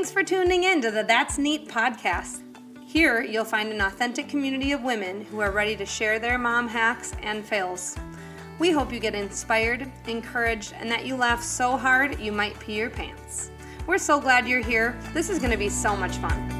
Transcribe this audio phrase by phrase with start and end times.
[0.00, 2.42] Thanks for tuning in to the That's Neat podcast.
[2.86, 6.68] Here, you'll find an authentic community of women who are ready to share their mom
[6.68, 7.98] hacks and fails.
[8.58, 12.78] We hope you get inspired, encouraged, and that you laugh so hard you might pee
[12.78, 13.50] your pants.
[13.86, 14.98] We're so glad you're here.
[15.12, 16.59] This is going to be so much fun.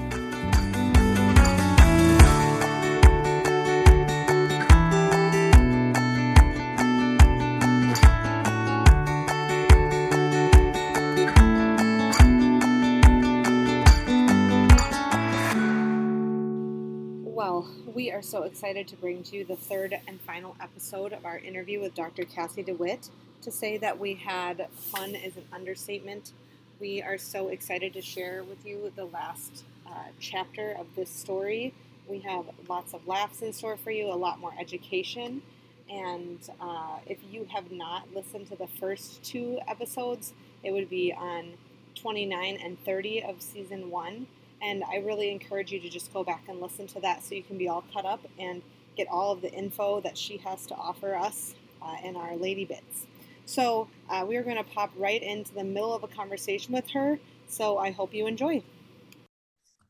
[18.11, 21.39] We are so excited to bring to you the third and final episode of our
[21.39, 22.25] interview with Dr.
[22.25, 23.09] Kassie DeWitt.
[23.43, 26.33] To say that we had fun is an understatement.
[26.81, 31.73] We are so excited to share with you the last uh, chapter of this story.
[32.09, 35.41] We have lots of laughs in store for you, a lot more education.
[35.89, 40.33] And uh, if you have not listened to the first two episodes,
[40.65, 41.53] it would be on
[41.95, 44.27] 29 and 30 of season one.
[44.63, 47.43] And I really encourage you to just go back and listen to that so you
[47.43, 48.63] can be all caught up and
[48.97, 52.65] get all of the info that she has to offer us uh, in our Lady
[52.65, 53.07] Bits.
[53.47, 56.89] So uh, we are going to pop right into the middle of a conversation with
[56.91, 57.19] her.
[57.49, 58.63] So I hope you enjoy.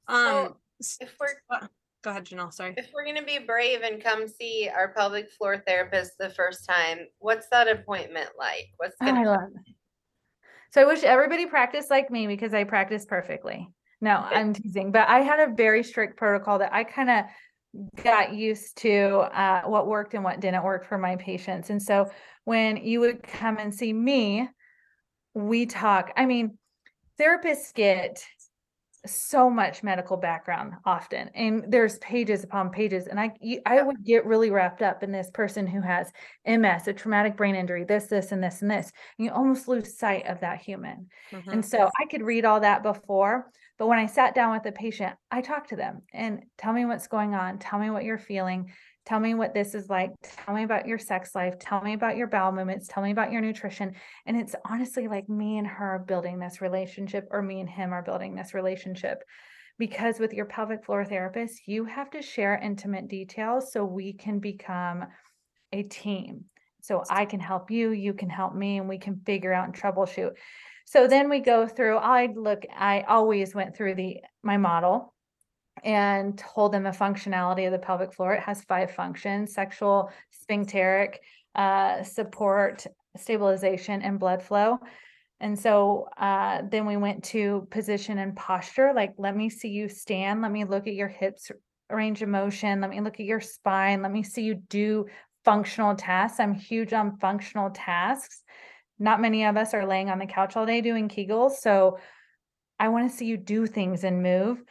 [0.08, 1.68] Um, so if we're
[2.02, 2.52] go ahead, Janelle.
[2.52, 2.74] Sorry.
[2.76, 6.66] If we're going to be brave and come see our pelvic floor therapist the first
[6.66, 8.70] time, what's that appointment like?
[8.78, 9.74] What's oh, I love it.
[10.72, 13.68] So I wish everybody practiced like me because I practice perfectly.
[14.00, 17.24] No, I'm teasing, but I had a very strict protocol that I kind of
[18.02, 21.70] got used to uh, what worked and what didn't work for my patients.
[21.70, 22.10] And so
[22.44, 24.48] when you would come and see me,
[25.34, 26.12] we talk.
[26.16, 26.58] I mean,
[27.20, 28.24] therapists get
[29.06, 33.30] so much medical background often and there's pages upon pages and i
[33.64, 36.12] i would get really wrapped up in this person who has
[36.46, 39.96] ms a traumatic brain injury this this and this and this and you almost lose
[39.96, 41.50] sight of that human mm-hmm.
[41.50, 43.50] and so i could read all that before
[43.80, 46.84] but when i sat down with the patient i talked to them and tell me
[46.84, 48.70] what's going on tell me what you're feeling
[49.06, 50.10] Tell me what this is like.
[50.22, 51.58] Tell me about your sex life.
[51.58, 52.86] Tell me about your bowel movements.
[52.86, 53.94] Tell me about your nutrition.
[54.26, 58.02] And it's honestly like me and her building this relationship, or me and him are
[58.02, 59.24] building this relationship.
[59.78, 64.38] Because with your pelvic floor therapist, you have to share intimate details so we can
[64.38, 65.06] become
[65.72, 66.44] a team.
[66.82, 69.74] So I can help you, you can help me, and we can figure out and
[69.74, 70.32] troubleshoot.
[70.90, 75.14] So then we go through, I'd look, I always went through the my model
[75.84, 78.34] and told them the functionality of the pelvic floor.
[78.34, 81.20] It has five functions sexual, sphincteric,
[81.54, 84.78] uh, support, stabilization, and blood flow.
[85.38, 88.92] And so uh, then we went to position and posture.
[88.92, 90.42] Like, let me see you stand.
[90.42, 91.52] Let me look at your hips
[91.88, 92.80] range of motion.
[92.80, 94.02] Let me look at your spine.
[94.02, 95.06] Let me see you do
[95.44, 96.40] functional tasks.
[96.40, 98.42] I'm huge on functional tasks.
[99.00, 101.56] Not many of us are laying on the couch all day doing Kegels.
[101.56, 101.98] So
[102.78, 104.62] I want to see you do things and move.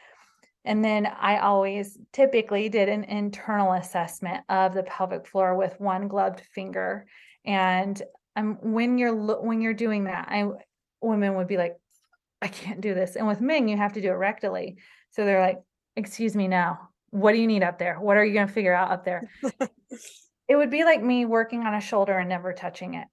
[0.63, 6.07] And then I always typically did an internal assessment of the pelvic floor with one
[6.07, 7.07] gloved finger.
[7.43, 7.99] And
[8.35, 10.47] um, when you're when you're doing that, I
[11.01, 11.75] women would be like,
[12.41, 13.15] I can't do this.
[13.15, 14.75] And with men, you have to do it rectally.
[15.11, 15.59] So they're like,
[15.95, 16.89] excuse me now.
[17.09, 17.99] What do you need up there?
[17.99, 19.29] What are you going to figure out up there?
[20.47, 23.07] it would be like me working on a shoulder and never touching it.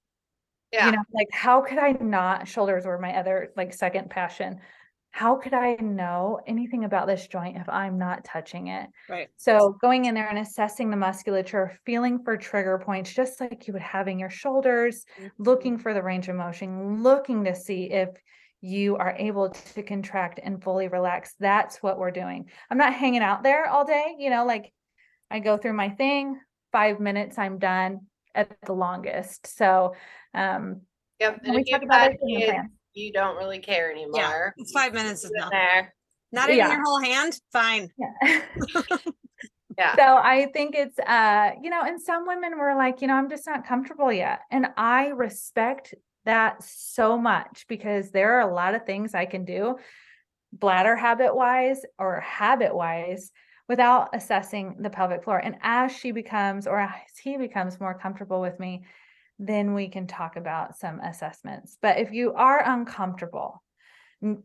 [0.71, 0.87] Yeah.
[0.87, 2.47] You know, like how could I not?
[2.47, 4.59] Shoulders were my other like second passion
[5.17, 8.87] how could I know anything about this joint if I'm not touching it?
[9.09, 9.29] Right.
[9.35, 13.73] So going in there and assessing the musculature, feeling for trigger points, just like you
[13.73, 15.29] would have in your shoulders, mm-hmm.
[15.39, 18.09] looking for the range of motion, looking to see if
[18.61, 21.33] you are able to contract and fully relax.
[21.39, 22.51] That's what we're doing.
[22.69, 24.71] I'm not hanging out there all day, you know, like
[25.31, 26.39] I go through my thing,
[26.71, 28.01] five minutes, I'm done
[28.37, 29.57] at the longest.
[29.57, 29.95] So,
[30.33, 30.81] um,
[31.19, 31.39] Yep.
[31.43, 32.55] And we talk about it.
[32.93, 34.13] you don't really care anymore.
[34.15, 35.51] Yeah, it's five minutes is enough.
[35.51, 35.93] There.
[36.31, 36.73] Not even yeah.
[36.73, 37.39] your whole hand.
[37.51, 37.89] Fine.
[37.97, 38.41] Yeah.
[39.77, 39.95] yeah.
[39.95, 43.29] So I think it's uh, you know, and some women were like, you know, I'm
[43.29, 44.41] just not comfortable yet.
[44.51, 45.95] And I respect
[46.25, 49.77] that so much because there are a lot of things I can do
[50.53, 53.31] bladder habit wise or habit wise
[53.67, 55.39] without assessing the pelvic floor.
[55.39, 58.85] And as she becomes or as he becomes more comfortable with me,
[59.39, 61.77] then we can talk about some assessments.
[61.81, 63.61] But if you are uncomfortable,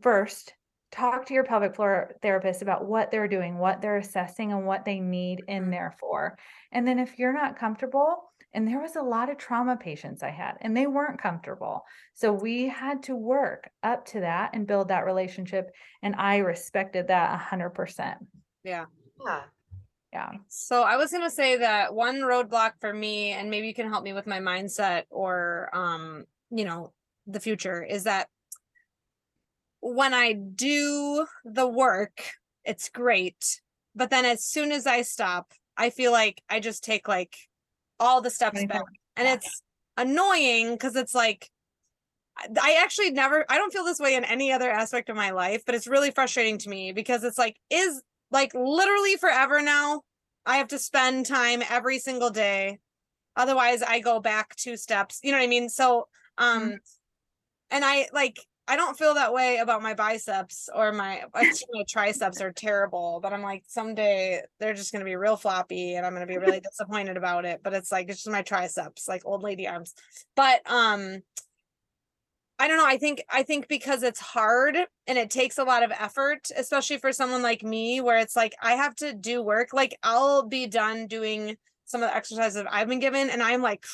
[0.01, 0.53] first
[0.91, 4.85] talk to your pelvic floor therapist about what they're doing, what they're assessing, and what
[4.85, 5.71] they need in mm-hmm.
[5.71, 6.37] there for.
[6.71, 10.29] And then if you're not comfortable, and there was a lot of trauma patients I
[10.29, 11.83] had, and they weren't comfortable.
[12.13, 15.71] So we had to work up to that and build that relationship.
[16.03, 18.15] And I respected that 100%.
[18.63, 18.85] Yeah.
[19.25, 19.41] Yeah
[20.11, 23.73] yeah so i was going to say that one roadblock for me and maybe you
[23.73, 26.93] can help me with my mindset or um you know
[27.25, 28.27] the future is that
[29.83, 32.31] when I do the work,
[32.63, 33.61] it's great.
[33.93, 37.35] But then as soon as I stop, I feel like I just take like
[37.99, 38.83] all the steps 24 back.
[39.17, 39.61] And it's
[39.97, 41.49] annoying because it's like
[42.59, 45.63] I actually never I don't feel this way in any other aspect of my life,
[45.65, 48.01] but it's really frustrating to me because it's like is
[48.33, 50.01] like literally forever now.
[50.45, 52.79] I have to spend time every single day.
[53.37, 55.19] Otherwise I go back two steps.
[55.23, 55.69] You know what I mean?
[55.69, 56.07] So
[56.37, 56.79] um
[57.71, 62.41] and I like I don't feel that way about my biceps or my my triceps
[62.41, 66.25] are terrible, but I'm like someday they're just gonna be real floppy and I'm gonna
[66.25, 67.61] be really disappointed about it.
[67.63, 69.93] But it's like it's just my triceps, like old lady arms.
[70.35, 71.21] But um
[72.59, 72.85] I don't know.
[72.85, 74.77] I think I think because it's hard
[75.07, 78.53] and it takes a lot of effort, especially for someone like me, where it's like
[78.61, 79.73] I have to do work.
[79.73, 83.61] Like I'll be done doing some of the exercises that I've been given, and I'm
[83.61, 83.85] like,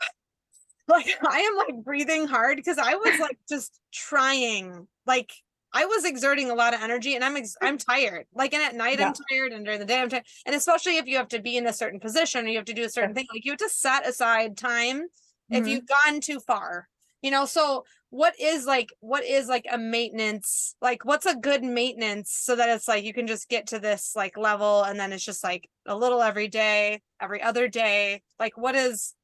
[0.88, 4.88] like I am like breathing hard because I was like just trying.
[5.06, 5.32] Like
[5.72, 8.26] I was exerting a lot of energy, and I'm ex- I'm tired.
[8.32, 10.26] Like and at night I'm tired, and during the day I'm tired.
[10.46, 12.74] And especially if you have to be in a certain position or you have to
[12.74, 15.06] do a certain thing, like you have to set aside time
[15.52, 15.66] if Mhm.
[15.66, 16.88] you've gone too far
[17.22, 21.62] you know so what is like what is like a maintenance like what's a good
[21.62, 25.12] maintenance so that it's like you can just get to this like level and then
[25.12, 29.14] it's just like a little every day every other day like what is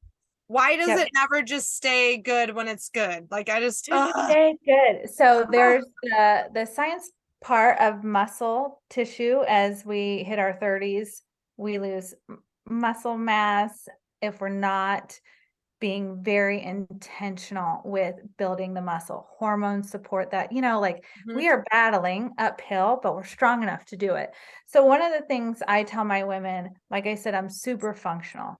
[0.47, 0.99] why does Yep.
[0.99, 3.89] it never just stay good when it's good like i just.
[3.91, 5.09] Okay, good.
[5.09, 7.11] So there's the the science
[7.41, 11.21] part of muscle tissue as we hit our 30s,
[11.57, 12.13] we lose
[12.67, 13.87] muscle mass
[14.21, 15.19] if we're not
[15.79, 19.27] being very intentional with building the muscle.
[19.37, 20.51] Hormones support that.
[20.51, 21.35] You know, like Mhm.
[21.35, 24.33] we are battling uphill, but we're strong enough to do it.
[24.67, 28.55] So one of the things I tell my women, like I said, I'm super functional.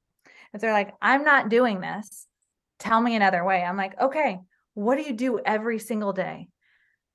[0.54, 2.28] If they're like, I'm not doing this,
[2.80, 3.64] tell me another way.
[3.64, 4.40] I'm like, okay,
[4.74, 6.50] what do you do every single day?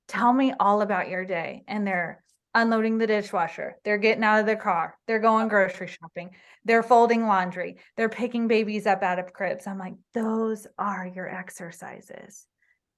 [0.07, 1.63] Tell me all about your day.
[1.67, 2.20] And they're
[2.53, 3.77] unloading the dishwasher.
[3.83, 4.97] They're getting out of their car.
[5.07, 6.31] They're going grocery shopping.
[6.65, 7.77] They're folding laundry.
[7.97, 9.67] They're picking babies up out of cribs.
[9.67, 12.45] I'm like, those are your exercises.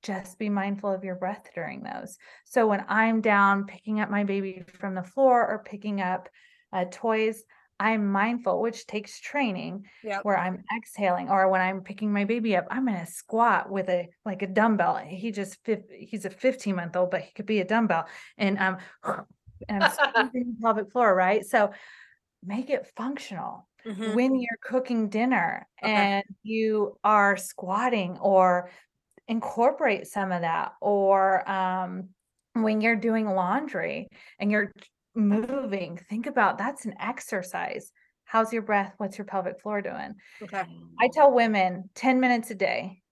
[0.01, 2.17] Just be mindful of your breath during those.
[2.45, 6.29] So when I'm down picking up my baby from the floor or picking up
[6.73, 7.43] uh, toys,
[7.79, 10.23] I'm mindful, which takes training Yep.
[10.23, 14.09] where I'm exhaling or when I'm picking my baby up, I'm gonna squat with a
[14.25, 14.97] like a dumbbell.
[14.97, 15.57] He just
[15.89, 18.05] he's a 15 month old, but he could be a dumbbell.
[18.37, 18.77] And um
[19.69, 21.45] and I'm squeezing the pelvic floor, right?
[21.45, 21.71] So
[22.43, 24.15] make it functional Mhm.
[24.15, 26.07] when you're cooking dinner Okay.
[26.11, 28.69] and you are squatting or
[29.27, 32.09] incorporate some of that or um
[32.53, 34.07] when you're doing laundry
[34.39, 34.71] and you're
[35.15, 37.91] moving think about that's an exercise
[38.25, 40.67] how's your breath what's your pelvic floor doing okay
[40.99, 43.02] i tell women 10 minutes a day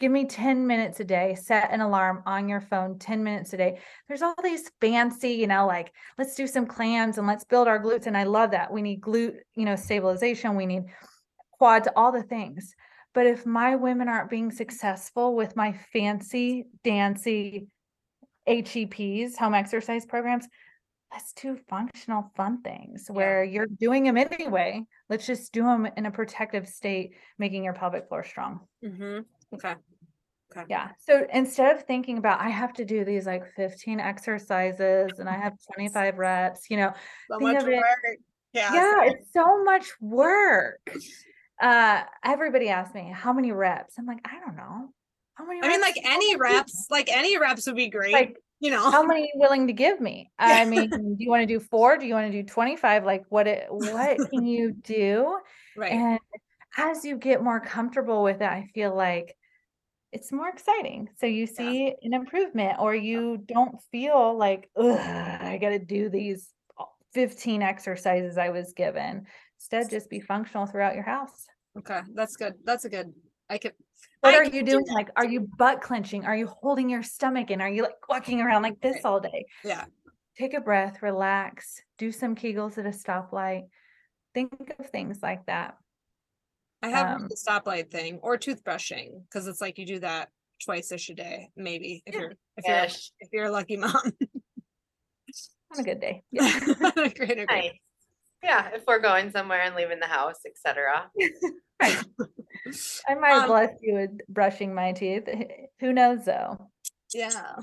[0.00, 3.56] give me 10 minutes a day set an alarm on your phone 10 minutes a
[3.58, 3.78] day.
[4.08, 7.78] There's all these fancy you know like let's do some clams and let's build our
[7.78, 8.72] glutes and i love that.
[8.72, 10.84] We need glute you know stabilization we need
[11.52, 12.74] quads all the things.
[13.12, 17.68] But if my women aren't being successful with my fancy dancy
[18.48, 20.48] HEPs home exercise programs
[21.12, 24.84] let's do functional fun things where you're doing them anyway.
[25.08, 28.60] Let's just do them in a protective state making your pelvic floor strong.
[28.82, 29.24] Mhm.
[29.52, 29.74] okay
[30.68, 30.90] yeah.
[30.98, 35.36] So instead of thinking about, I have to do these like 15 exercises and I
[35.36, 36.92] have 25 reps, you know,
[37.28, 38.18] so Think much of it- work
[38.52, 40.92] yeah, yeah, it's so much work.
[41.60, 43.94] Uh, everybody asks me, how many reps?
[43.98, 44.92] I'm like, I don't know.
[45.34, 48.70] How many i mean like any reps like any reps would be great Like, you
[48.70, 50.30] know how many are you willing to give me?
[50.38, 51.96] I mean, do you want to do four?
[51.96, 53.04] Do you want to do 25?
[53.04, 55.38] Like, what, it, what can you do?
[55.76, 56.18] right And
[56.76, 59.36] as you get more comfortable with it, I feel like
[60.12, 61.08] it's more exciting.
[61.18, 66.48] So you see an improvement, or you don't feel like, I got to do these
[66.78, 69.26] uh, 15 exercises I was given.
[69.58, 71.46] Instead, just be functional throughout your house.
[71.78, 73.12] okay that's good that's a good
[73.48, 73.74] i could
[74.22, 74.84] What I are you doing?
[74.86, 74.94] that.
[74.94, 76.24] Like, are you butt clenching?
[76.24, 77.60] Are you holding your stomach in?
[77.60, 79.46] Are you like walking around like this all day?
[79.64, 79.84] yeah
[80.38, 83.64] Take a breath, relax, do some Kegels at a stoplight.
[84.32, 85.76] Think of things like that.
[86.82, 90.30] I have Um, the stoplight thing or toothbrushing because it's like you do that
[90.64, 92.20] twice ish a day, maybe if Yeah.
[92.20, 93.12] you're if you're Ish.
[93.20, 93.92] if you're a lucky mom.
[95.72, 96.22] On a good day.
[96.32, 96.58] Yeah.
[96.94, 97.46] great, great.
[97.48, 97.70] Nice.
[98.42, 101.10] Yeah, if we're going somewhere and leaving the house, etc.
[101.82, 101.96] Right.
[103.08, 105.26] I might Um, bless you with brushing my teeth.
[105.80, 106.70] Who knows though?
[107.14, 107.56] Yeah.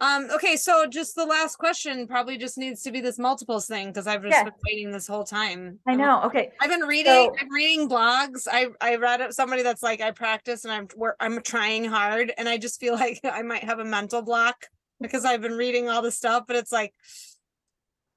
[0.00, 3.88] Um, okay, so just the last question probably just needs to be this multiples thing
[3.88, 5.78] because I've just been waiting this whole time.
[5.86, 6.22] I know.
[6.24, 6.50] Okay.
[6.58, 7.12] I've been reading.
[7.12, 8.48] So- I'm reading blogs.
[8.50, 10.88] I I read somebody that's like I practice and I'm
[11.20, 14.66] I'm trying hard and I just feel like I might have a mental block
[15.00, 16.94] because I've been reading all the stuff, but it's like,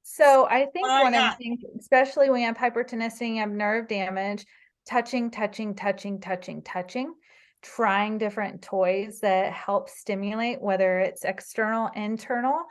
[0.03, 3.87] So I think one of the things, especially when you have hypertonicity, you have nerve
[3.87, 4.45] damage,
[4.89, 7.13] touching, touching, touching, touching, touching,
[7.63, 12.63] trying different toys that help stimulate, whether it's external, internal,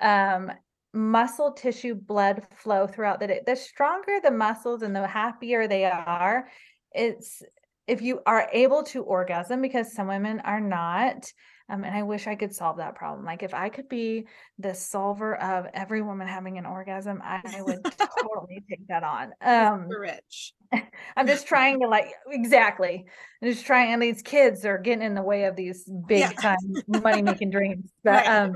[0.00, 0.50] um,
[0.94, 3.40] muscle tissue blood flow throughout the day.
[3.44, 6.48] The stronger the muscles and the happier they are,
[6.92, 7.42] it's
[7.86, 11.30] if you are able to orgasm, because some women are not.
[11.68, 13.24] Um, and I wish I could solve that problem.
[13.24, 14.26] Like if I could be
[14.58, 17.80] the solver of every woman having an orgasm, I would
[18.22, 19.32] totally take that on.
[19.42, 20.54] Um, rich.
[21.16, 23.04] I'm just trying to like exactly.
[23.42, 26.32] I'm just trying, and these kids are getting in the way of these big Yeah.
[26.32, 26.56] time
[26.88, 27.90] money making dreams.
[28.02, 28.44] But Right.
[28.44, 28.54] um,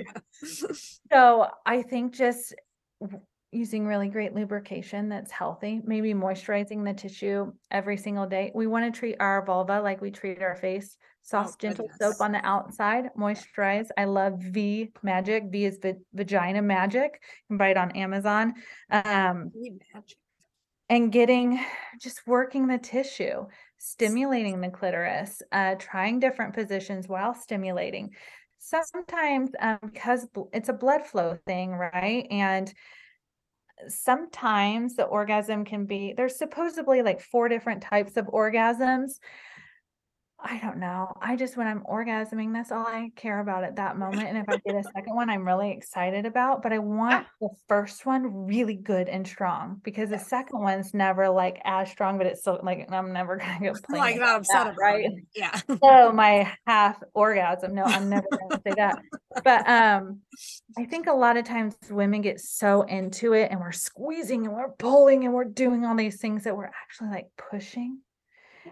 [1.12, 2.54] so I think just
[3.50, 8.50] using really great lubrication that's healthy, maybe moisturizing the tissue every single day.
[8.54, 10.97] We want to treat our vulva like we treat our face.
[11.25, 13.88] Soft, gentle soap on the outside, moisturize.
[13.97, 15.45] I love V Magic.
[15.50, 17.21] V is va- vagina magic.
[17.23, 18.55] You can buy it on Amazon.
[18.91, 19.52] Um,
[19.93, 20.17] magic.
[20.88, 21.64] and getting
[22.00, 23.47] just working the tissue,
[23.79, 28.11] stimulating the clitoris, uh, trying different positions while stimulating.
[28.59, 32.26] Sometimes, um, because bl- it's a blood flow thing, right?
[32.31, 32.73] And
[33.88, 39.19] sometimes the orgasm can be there's supposedly like four different types of orgasms.
[40.44, 41.12] I don't know.
[41.20, 44.28] I just when I'm orgasming, that's all I care about at that moment.
[44.28, 46.62] And if I get a second one, I'm really excited about.
[46.62, 51.28] But I want the first one really good and strong because the second one's never
[51.28, 55.08] like as strong, but it's still like I'm never gonna get like not upset right?
[55.34, 55.54] Yeah.
[55.68, 57.75] so my half orgasm.
[57.75, 58.99] No, I'm never gonna say that.
[59.44, 60.20] But um
[60.76, 64.54] I think a lot of times women get so into it and we're squeezing and
[64.54, 68.00] we're pulling and we're doing all these things that we're actually like pushing.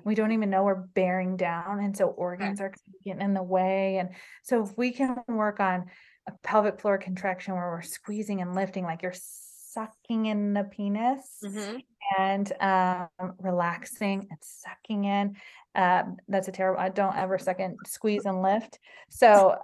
[0.05, 1.81] We don't even know we're bearing down.
[1.81, 2.73] And so organs are
[3.05, 3.99] getting in the way.
[3.99, 4.11] And
[4.43, 5.87] so if we can work on
[6.29, 11.39] a pelvic floor contraction where we're squeezing and lifting, like you're sucking in the penis
[11.45, 11.85] Mhm.
[12.19, 15.37] and um, relaxing and sucking in.
[15.75, 16.81] Um, that's a terrible.
[16.81, 18.79] I don't ever second squeeze and lift.
[19.09, 19.57] So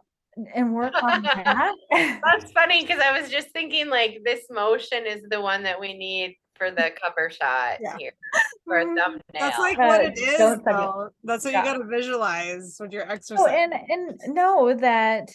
[0.55, 1.75] and work on that.
[1.90, 5.95] That's funny because I was just thinking like this motion is the one that we
[5.95, 7.96] need for the cover shot Yeah.
[7.98, 8.12] here
[8.64, 8.96] for a Mhm.
[8.96, 9.20] thumbnail.
[9.34, 10.38] That's like what it is.
[10.38, 10.76] don't suck it.
[10.76, 11.10] though.
[11.25, 11.64] That's what Yeah.
[11.64, 13.44] you gotta visualize with your exercise.
[13.46, 15.30] oh, and and know that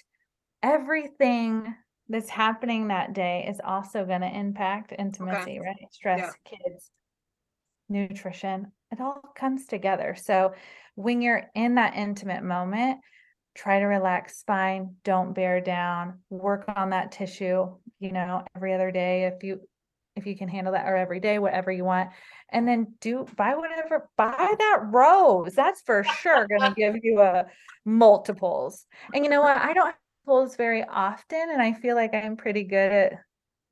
[0.64, 1.76] everything
[2.10, 5.88] that's happening that day is also going to impact intimacy, right?
[5.92, 6.92] Stress, kids,
[7.90, 8.72] nutrition.
[8.92, 10.16] It all comes together.
[10.16, 10.54] So
[10.96, 13.00] when you're in that intimate moment,
[13.56, 18.92] try to relax spine, don't bear down, work on that tissue, you know, every other
[18.92, 19.62] day if you
[20.22, 22.12] if you can handle that or every day, whatever you want.
[22.50, 25.54] And then do buy whatever, buy that rose.
[25.56, 27.46] That's for sure gonna give you a
[27.86, 28.86] multiples.
[29.14, 29.58] And you know what?
[29.58, 33.14] I don't have multiples very often, and I feel like I'm pretty good at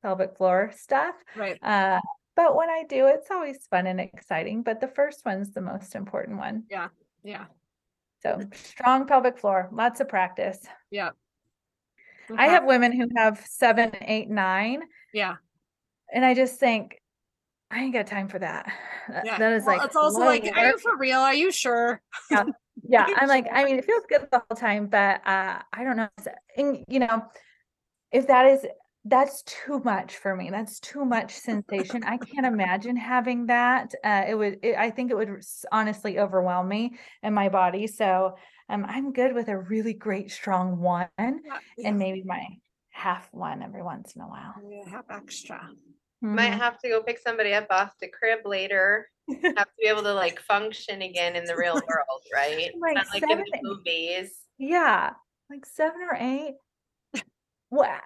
[0.02, 1.16] pelvic floor stuff.
[1.36, 1.58] right.
[1.62, 2.00] Uh,
[2.36, 4.64] but when I do, it's always fun and exciting.
[4.64, 6.64] But the first one's the most important one.
[6.70, 6.88] Yeah.
[7.24, 7.46] Yeah.
[8.24, 10.66] So strong pelvic floor, lots of practice.
[10.90, 11.10] Yeah.
[12.38, 15.36] I have women who have seven, eight, nine, Yeah.
[16.14, 17.02] And I just think
[17.72, 18.72] I ain't got time for that.
[19.10, 19.38] That- Yeah.
[19.38, 21.20] That is Well, like it's also like, are you for real?
[21.20, 22.02] Are you sure?
[22.32, 25.84] yeah, you I'm like, I mean, it feels good the whole time, but uh, I
[25.84, 26.10] don't know.
[26.58, 27.26] And you know,
[28.12, 28.66] if that is
[29.06, 30.50] that's too much for me.
[30.50, 32.04] That's too much sensation.
[32.04, 33.94] I can't imagine having that.
[34.04, 34.60] Uh, it would.
[34.62, 37.88] It, I think it would honestly overwhelm me and my body.
[37.88, 38.36] So
[38.68, 41.60] um, I'm good with a really great strong one, Yeah.
[41.86, 42.46] and maybe my
[42.92, 44.54] half one every once in a while.
[44.70, 45.70] Yeah, have extra.
[46.22, 46.58] Might Mhm.
[46.58, 49.10] have to go pick somebody up off the crib later.
[49.58, 52.72] have to be able to like function again in the real world, right?
[52.80, 54.40] Like Not like in the movies.
[54.58, 55.14] Yeah,
[55.50, 56.56] like seven or eight.
[57.70, 58.02] What?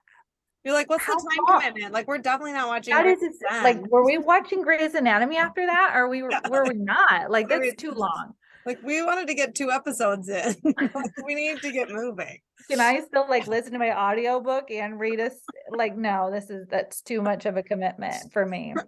[0.65, 1.61] You're like, what's How the time long?
[1.61, 1.93] commitment?
[1.93, 2.93] Like, we're definitely not watching.
[2.93, 6.47] That is Breaking like, were we watching Grey's Anatomy after that, or we were, Yeah.
[6.49, 7.31] were we not?
[7.31, 8.33] Like, I that's too long.
[8.65, 10.55] Like we wanted to get two episodes in.
[11.25, 12.39] We need to get moving.
[12.69, 15.33] Can I still like listen to my audiobook and read us?
[15.69, 18.75] Like, no, this is that's too much of a commitment for me.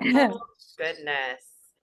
[0.00, 0.40] Oh,
[0.78, 1.42] goodness.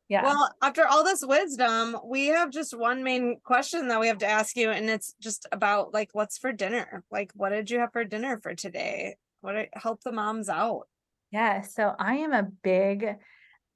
[0.09, 0.23] yeah.
[0.23, 4.27] Well, after all this wisdom, we have just one main question that we have to
[4.27, 7.03] ask you, and it's just about like, what's for dinner?
[7.11, 9.17] Like, what did you have for dinner for today?
[9.41, 10.87] What did- help the moms out?
[11.31, 13.05] Yeah, so I am a big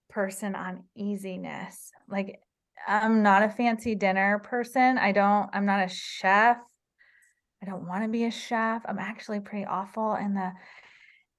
[0.09, 1.91] person on easiness.
[2.07, 2.39] Like
[2.87, 4.97] I'm not a fancy dinner person.
[4.97, 6.57] I don't I'm not a chef.
[7.61, 8.83] I don't want to be a chef.
[8.85, 10.51] I'm actually pretty awful in the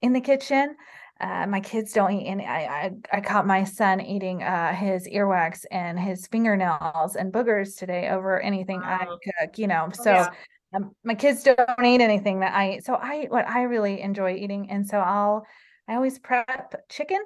[0.01, 0.75] in the kitchen.
[1.19, 2.45] Uh, my kids don't eat any.
[2.45, 7.77] I, I I caught my son eating uh, his earwax and his fingernails and boogers
[7.77, 9.57] today over anything I cook.
[9.57, 10.31] You know, Oh, so yeah.
[10.73, 12.85] Um, my kids don't eat anything that I eat.
[12.85, 14.69] So I eat what I really enjoy eating.
[14.69, 15.45] And so I'll
[15.87, 17.19] I always prep chicken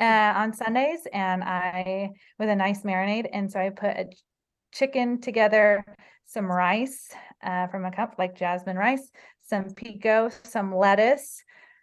[0.00, 3.28] uh, on Sundays and I with a nice marinade.
[3.32, 4.22] And so I put a ch-
[4.72, 5.84] chicken together,
[6.26, 7.08] some rice
[7.42, 9.10] uh, from a cup like jasmine rice,
[9.42, 11.42] some pico, some lettuce,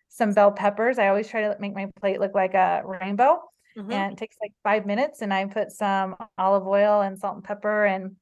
[0.10, 1.00] some bell peppers.
[1.00, 3.42] I always try to make my plate look like a rainbow.
[3.78, 3.92] Mhm.
[3.94, 7.44] And it takes like five minutes and I put some olive oil and salt and
[7.44, 8.16] pepper and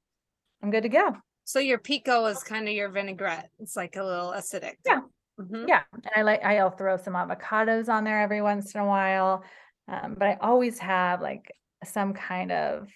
[0.61, 1.15] I'm good to go.
[1.43, 3.49] So your pico is kind of your vinaigrette.
[3.59, 4.75] It's like a little acidic.
[4.85, 5.01] Yeah.
[5.39, 5.67] Mhm.
[5.67, 9.43] Yeah, and I like I'll throw some avocados on there every once in a while.
[9.88, 11.51] Um, but I always have like
[11.84, 12.88] some kind of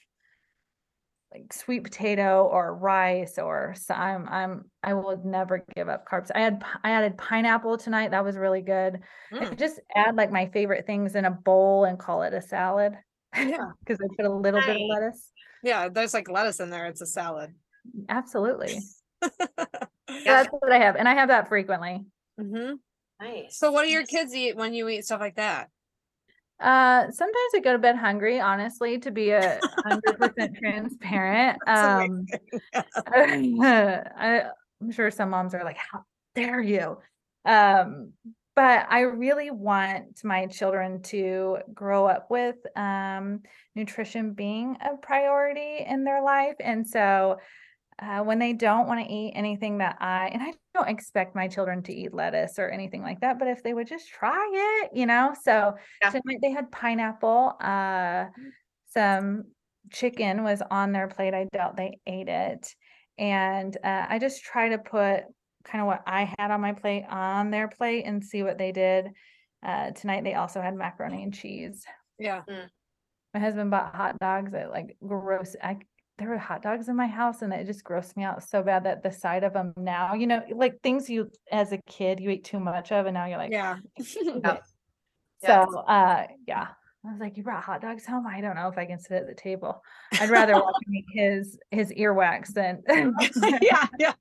[1.31, 6.31] like sweet potato or rice or so I'm I'm I will never give up carbs.
[6.34, 8.12] I had I added pineapple tonight.
[8.12, 9.00] That was really good.
[9.31, 9.58] I Mm.
[9.60, 12.93] just add like my favorite things in a bowl and call it a salad
[13.36, 13.72] Yeah.
[13.79, 15.31] because I put a little bit of lettuce.
[15.62, 15.88] Yeah.
[15.89, 16.88] There's like lettuce in there.
[16.88, 17.53] It's a salad.
[18.10, 18.79] Absolutely.
[20.12, 20.43] Yeah.
[20.43, 22.03] that's what I have, and I have that frequently.
[22.41, 22.74] Mm-hmm.
[23.22, 23.58] Nice.
[23.60, 25.69] So what do your kids eat when you eat stuff like that?
[26.59, 31.59] Uh, sometimes I go to bed hungry, honestly, to be a hundred percent transparent.
[31.67, 32.25] Um.
[33.07, 34.43] I,
[34.81, 36.03] I'm sure some moms are like, how
[36.35, 36.97] dare you?
[37.45, 38.13] Um,
[38.55, 43.41] but I really want my children to grow up with um,
[43.75, 46.55] nutrition being a priority in their life.
[46.59, 47.37] And so
[48.01, 51.47] uh, when they don't want to eat anything that I, and I don't expect my
[51.47, 54.49] children to eat lettuce or anything like that, but if they would just try
[54.83, 55.35] it, you know?
[55.41, 56.09] So Yeah.
[56.09, 58.25] tonight they had pineapple, uh,
[58.87, 59.45] some
[59.91, 61.33] chicken was on their plate.
[61.33, 62.73] I doubt they ate it.
[63.17, 65.23] And uh, I just try to put
[65.65, 68.71] kind of what I had on my plate on their plate and see what they
[68.71, 69.09] did.
[69.61, 71.85] Uh, tonight they also had macaroni and cheese.
[72.17, 72.43] Yeah.
[73.33, 75.55] My husband bought hot dogs at like gross.
[75.61, 75.79] I
[76.19, 78.83] there were hot dogs in my house and it just grossed me out so bad
[78.83, 82.29] that the sight of them now, you know, like things you as a kid you
[82.29, 83.77] ate too much of and now you're like, Yeah.
[85.41, 86.67] So uh yeah.
[87.05, 88.27] I was like, you brought hot dogs home?
[88.27, 89.82] I don't know if I can sit at the table.
[90.19, 90.75] I'd rather watch
[91.13, 92.84] his his earwax than
[93.62, 94.13] yeah, yeah.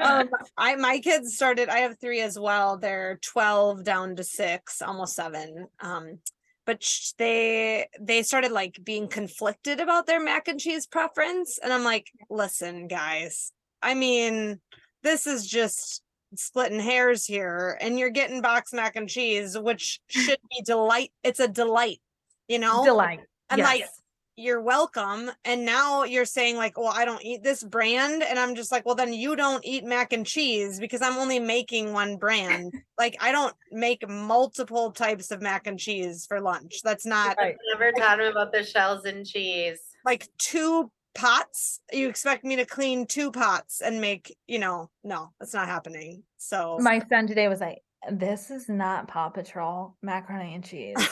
[0.00, 1.68] Um, I my kids started.
[1.68, 2.78] I have three as well.
[2.78, 5.66] They're twelve down to six, almost seven.
[5.80, 6.20] Um,
[6.66, 11.72] but sh- they they started like being conflicted about their mac and cheese preference, and
[11.72, 13.52] I'm like, listen, guys.
[13.82, 14.60] I mean,
[15.02, 16.02] this is just
[16.36, 21.12] splitting hairs here, and you're getting box mac and cheese, which should be delight.
[21.22, 22.00] It's a delight,
[22.48, 22.84] you know.
[22.84, 23.20] delight.
[23.50, 24.00] I'm like, Yes.
[24.36, 25.30] You're welcome.
[25.44, 28.22] And now you're saying, like, well, I don't eat this brand.
[28.22, 31.38] And I'm just like, well, then you don't eat mac and cheese because I'm only
[31.38, 32.72] making one brand.
[32.98, 36.80] like, I don't make multiple types of mac and cheese for lunch.
[36.82, 37.56] That's not Right.
[37.72, 39.78] Never taught him about the shells and cheese.
[40.04, 41.80] like two pots.
[41.92, 46.24] You expect me to clean two pots and make, you know, no, that's not happening.
[46.38, 50.96] So, My son today was like, this is not Paw Patrol macaroni and cheese.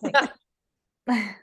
[0.00, 0.30] Like,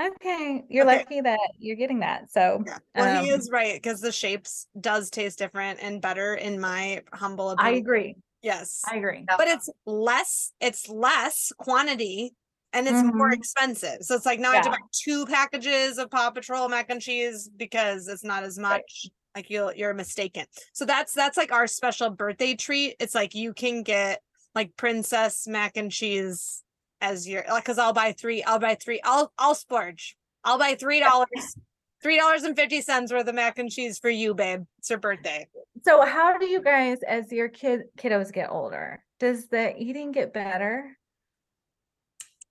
[0.00, 0.96] okay, you're Okay.
[0.98, 2.30] lucky that you're getting that.
[2.30, 2.78] So yeah.
[2.94, 7.02] Well, he um, is right because the shapes does taste different and better in my
[7.12, 7.74] humble opinion.
[7.74, 8.14] I agree.
[8.42, 8.82] yes.
[8.84, 9.26] I agree.
[9.36, 12.32] But it's less it's less quantity
[12.72, 13.32] and it's more Mhm.
[13.32, 16.90] expensive so it's like now i have to buy two packages of paw patrol mac
[16.90, 18.82] and cheese because it's not as Right.
[18.82, 23.34] much like you'll you're mistaken so that's that's like our special birthday treat it's like
[23.34, 24.20] you can get
[24.54, 26.62] like princess mac and cheese
[27.00, 30.74] as your like because i'll buy three i'll buy three i'll i'll splurge i'll buy
[30.74, 31.56] three dollars
[32.02, 34.98] three dollars and fifty cents worth of mac and cheese for you babe it's your
[34.98, 35.46] birthday
[35.84, 40.32] So how do you guys, as your kid kiddos get older, does the eating get
[40.32, 40.96] better?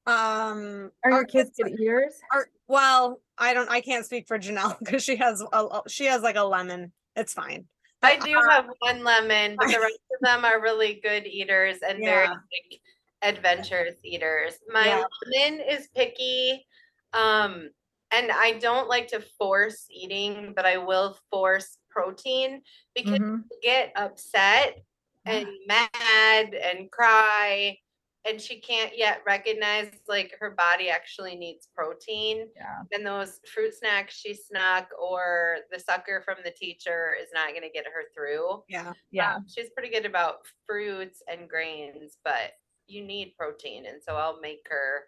[0.05, 2.15] um Are our your kids good eaters?
[2.33, 3.69] Or well, I don't.
[3.69, 6.93] I can't speak for Janelle because she has a, a- she has like a lemon.
[7.15, 7.65] It's fine.
[8.01, 11.77] I do uh, have one lemon, but the rest of them are really good eaters
[11.87, 12.29] and very Yeah.
[12.31, 12.81] like
[13.21, 14.57] adventurous eaters.
[14.67, 15.03] My Yeah.
[15.25, 16.65] lemon is picky.
[17.13, 17.69] Um,
[18.11, 22.63] and I don't like to force eating, but I will force protein
[22.95, 23.43] because Mhm.
[23.51, 24.79] you get upset
[25.25, 27.77] and mad and cry
[28.23, 32.83] and she can't yet recognize like her body actually needs protein Yeah.
[32.91, 37.61] and those fruit snacks she snuck or the sucker from the teacher is not going
[37.63, 38.93] to get her through Yeah.
[39.11, 39.35] Yeah.
[39.35, 42.53] um, she's pretty good about fruits and grains but
[42.87, 45.03] you need protein and so i'll make her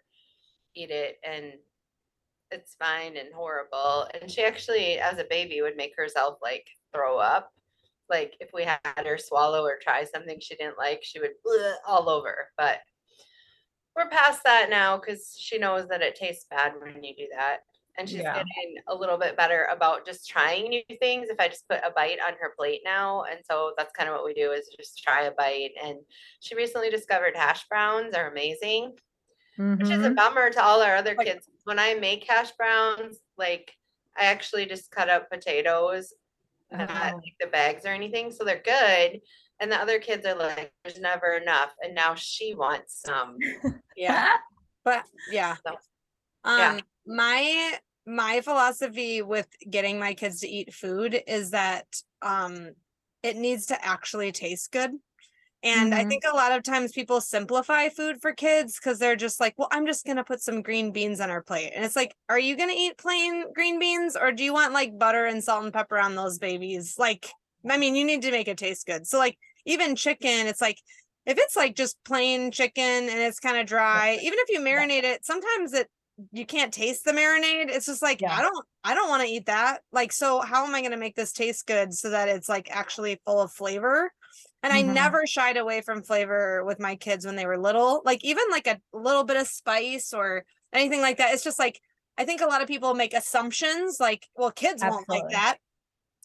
[0.74, 1.54] eat it and
[2.50, 7.18] it's fine and horrible and she actually as a baby would make herself like throw
[7.18, 7.52] up.
[8.08, 11.30] Like if we had her swallow or try something she didn't like she would
[11.86, 12.80] all over but
[13.94, 17.60] we're past that now because she knows that it tastes bad when you do that
[18.00, 18.32] and she's Yeah.
[18.34, 21.90] getting a little bit better about just trying new things if i just put a
[21.90, 25.02] bite on her plate now and so that's kind of what we do is just
[25.02, 25.98] try a bite and
[26.40, 28.96] she recently discovered hash browns are amazing
[29.58, 30.16] which is a Mhm.
[30.16, 33.76] bummer to all our other Like- kids when i make hash browns like
[34.16, 36.14] i actually just cut up potatoes
[36.72, 37.16] not Oh.
[37.16, 39.20] like the bags or anything so they're good
[39.58, 43.36] and the other kids are like there's never enough and now she wants some
[43.96, 44.36] Yeah.
[44.82, 45.56] But yeah.
[45.66, 45.72] So,
[46.44, 46.80] Um yeah.
[47.04, 51.86] my my philosophy with getting my kids to eat food is that
[52.22, 52.70] um
[53.22, 54.92] it needs to actually taste good.
[55.62, 56.04] And I Mhm.
[56.04, 59.68] think a lot of times people simplify food for kids because they're just like, well,
[59.70, 61.72] I'm just gonna put some green beans on our plate.
[61.74, 64.98] And it's like, are you gonna eat plain green beans or do you want like
[64.98, 66.98] butter and salt and pepper on those babies?
[66.98, 67.30] Like,
[67.68, 69.06] I mean, you need to make it taste good.
[69.06, 70.78] So like even chicken, it's like
[71.26, 75.04] if it's like just plain chicken and it's kind of dry, even if you marinate
[75.04, 75.88] it, sometimes it
[76.32, 77.68] you can't taste the marinade.
[77.68, 78.36] It's just like Yeah.
[78.36, 79.82] I don't I don't want to eat that.
[79.92, 82.70] Like so how am I going to make this taste good so that it's like
[82.70, 84.10] actually full of flavor?
[84.62, 84.92] And I Mhm.
[84.94, 88.02] never shied away from flavor with my kids when they were little.
[88.04, 91.32] Like even like a little bit of spice or anything like that.
[91.34, 91.80] It's just like
[92.18, 95.56] I think a lot of people make assumptions like, well, kids won't like that.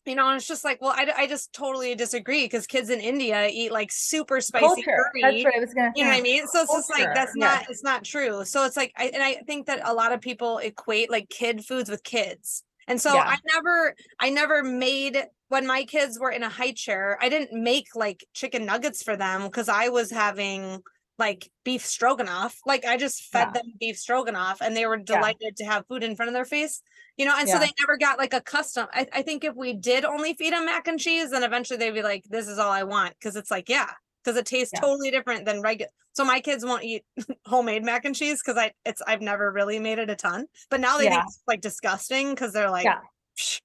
[0.05, 2.99] You know, and it's just like, well, I, I just totally disagree because kids in
[2.99, 5.09] India eat like super spicy Culture.
[5.13, 5.21] curry.
[5.21, 6.47] That's what I was gonna You know what I mean?
[6.47, 7.45] So it's just like Culture, that's yeah.
[7.45, 8.45] not it's not true.
[8.45, 11.65] So it's like I and I think that a lot of people equate like kid
[11.65, 12.63] foods with kids.
[12.87, 13.23] And so Yeah.
[13.25, 17.51] I never I never made when my kids were in a high chair, I didn't
[17.63, 20.81] make like chicken nuggets for them because I was having
[21.17, 22.59] like beef stroganoff.
[22.65, 23.61] Like I just fed Yeah.
[23.61, 26.81] them beef stroganoff and they were delighted to have food in front of their face.
[27.17, 28.87] You know, and so they never got like a custom.
[28.91, 31.91] I, I think if we did only feed them mac and cheese, then eventually they'd
[31.91, 33.13] be like, this is all I want.
[33.21, 33.91] Cause it's like, yeah,
[34.23, 34.81] because it tastes Yeah.
[34.81, 35.89] totally different than regular.
[36.13, 37.03] So my kids won't eat
[37.45, 40.47] homemade mac and cheese because I it's I've never really made it a ton.
[40.69, 41.11] But now they Yeah.
[41.11, 42.99] think it's like disgusting because they're like Yeah.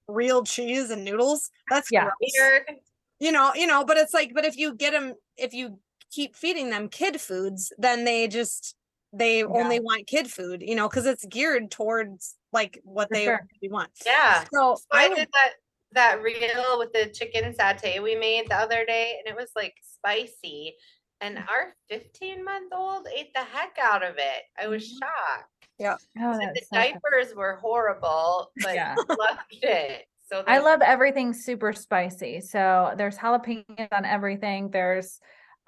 [0.08, 1.50] Real cheese and noodles.
[1.68, 2.04] That's Yeah.
[2.04, 2.32] gross.
[2.38, 2.62] Weird.
[3.20, 5.78] You know, you know, but it's like, but if you get them, if you
[6.10, 8.76] keep feeding them kid foods, then they just
[9.12, 13.26] they only want kid food, you know, because it's geared towards like what For they
[13.26, 13.46] sure.
[13.64, 13.90] want.
[14.06, 14.44] Yeah.
[14.52, 15.54] So So I I would did that
[15.92, 19.74] that reel with the chicken satay we made the other day, and it was like
[19.82, 20.76] spicy.
[21.20, 21.46] And Mm.
[21.48, 24.42] our 15 month old ate the heck out of it.
[24.58, 25.00] I was Mhm.
[25.02, 25.50] shocked.
[26.18, 27.02] Oh, And the so good.
[27.04, 28.98] diapers were horrible, but Yeah.
[29.18, 30.06] loved it.
[30.20, 32.40] So I love everything super spicy.
[32.40, 34.70] So there's jalapenos on everything.
[34.70, 35.20] There's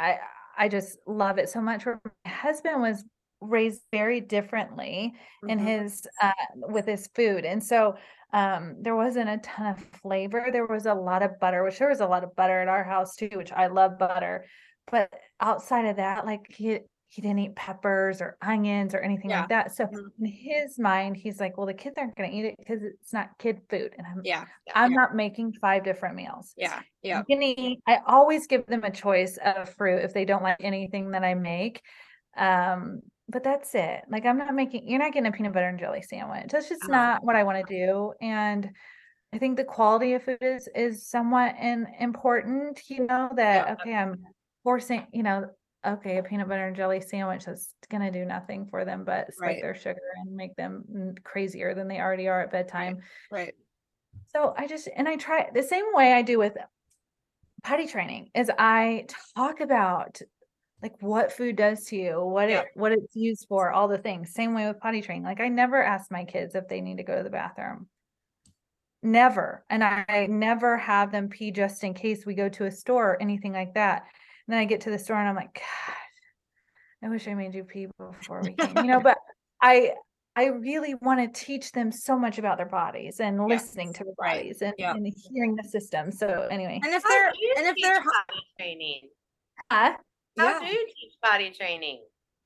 [0.02, 0.18] I
[0.58, 1.86] I just love it so much.
[1.86, 3.04] My husband was
[3.40, 5.14] raised very differently
[5.48, 5.64] in Mhm.
[5.66, 7.44] his uh with his food.
[7.44, 7.96] And so
[8.32, 10.48] um there wasn't a ton of flavor.
[10.52, 12.84] There was a lot of butter, which there was a lot of butter at our
[12.84, 14.46] house too, which I love butter.
[14.90, 16.80] But outside of that, like he
[17.12, 19.40] he didn't eat peppers or onions or anything Yeah.
[19.40, 19.74] like that.
[19.74, 20.12] So Mhm.
[20.18, 23.12] in his mind, he's like, well, the kids aren't going to eat it because it's
[23.12, 23.94] not kid food.
[23.98, 24.96] And I'm yeah, I'm Yeah.
[24.96, 26.54] not making five different meals.
[26.56, 27.22] yeah, yeah.
[27.28, 31.22] Eat, I always give them a choice of fruit if they don't like anything that
[31.22, 31.82] I make.
[32.34, 34.04] Um, but that's it.
[34.08, 36.50] Like I'm not making, you're not getting a peanut butter and jelly sandwich.
[36.50, 36.94] That's just No.
[36.94, 38.14] not what I want to do.
[38.22, 38.70] And
[39.34, 43.94] I think the quality of food is is somewhat in, important, you know, that okay,
[43.94, 44.24] I'm
[44.64, 45.50] forcing, you know,
[45.84, 49.48] okay, a peanut butter and jelly sandwich that's gonna do nothing for them but spike
[49.48, 49.62] Right.
[49.62, 53.00] their sugar and make them crazier than they already are at bedtime.
[53.30, 53.54] Right.
[54.34, 56.56] So I just and I try the same way I do with
[57.62, 60.20] potty training is I talk about
[60.82, 62.62] like what food does to you, what Yeah.
[62.62, 64.32] it what it's used for, all the things.
[64.34, 65.22] Same way with potty training.
[65.24, 67.88] Like I never ask my kids if they need to go to the bathroom.
[69.02, 69.64] Never.
[69.68, 73.22] And I never have them pee just in case we go to a store or
[73.22, 74.04] anything like that.
[74.52, 77.54] And then I get to the store and I'm like, God, I wish I made
[77.54, 78.76] you pee before we came.
[78.76, 79.16] You know, but
[79.62, 79.92] I
[80.36, 84.12] I really want to teach them so much about their bodies and listening to their
[84.20, 84.40] right.
[84.40, 84.92] bodies and, Yeah.
[84.92, 86.12] and hearing the system.
[86.12, 89.08] So anyway, And if they're do and if they're hu- potty training?
[89.70, 89.92] uh,
[90.36, 90.58] How yeah.
[90.60, 92.02] do you teach body training?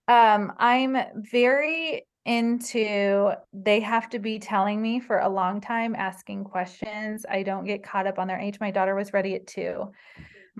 [0.06, 0.96] um, I'm
[1.28, 7.26] very into they have to be telling me for a long time, asking questions.
[7.28, 8.60] I don't get caught up on their age.
[8.60, 9.90] My daughter was ready at two.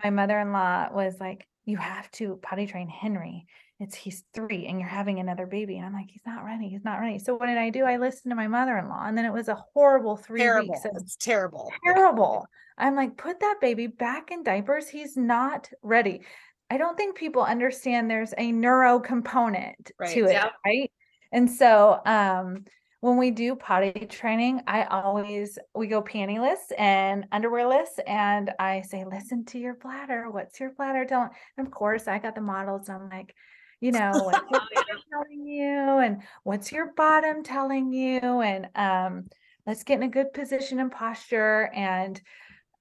[0.02, 3.46] My mother-in-law was like, You have to potty train Henry.
[3.78, 5.76] It's he's three and you're having another baby.
[5.76, 6.68] And I'm like, he's not ready.
[6.70, 7.18] He's not ready.
[7.18, 7.84] So what did I do?
[7.84, 10.70] I listened to my mother-in-law, and then it was a horrible three terrible.
[10.72, 11.70] weeks It's terrible.
[11.84, 12.46] terrible.
[12.78, 14.88] I'm like, put that baby back in diapers.
[14.88, 16.22] He's not ready.
[16.70, 20.14] I don't think people understand there's a neuro component Right.
[20.14, 20.90] to it, right?
[21.32, 22.64] And so um
[23.00, 29.04] when we do potty training, I always we go pantyless and underwearless and I say,
[29.04, 30.30] listen to your bladder.
[30.30, 31.30] What's your bladder telling?
[31.56, 33.34] And of course I got the models I'm like,
[33.80, 34.60] you know, what's your
[35.12, 39.26] telling you and what's your bottom telling you and um
[39.66, 42.20] let's get in a good position and posture and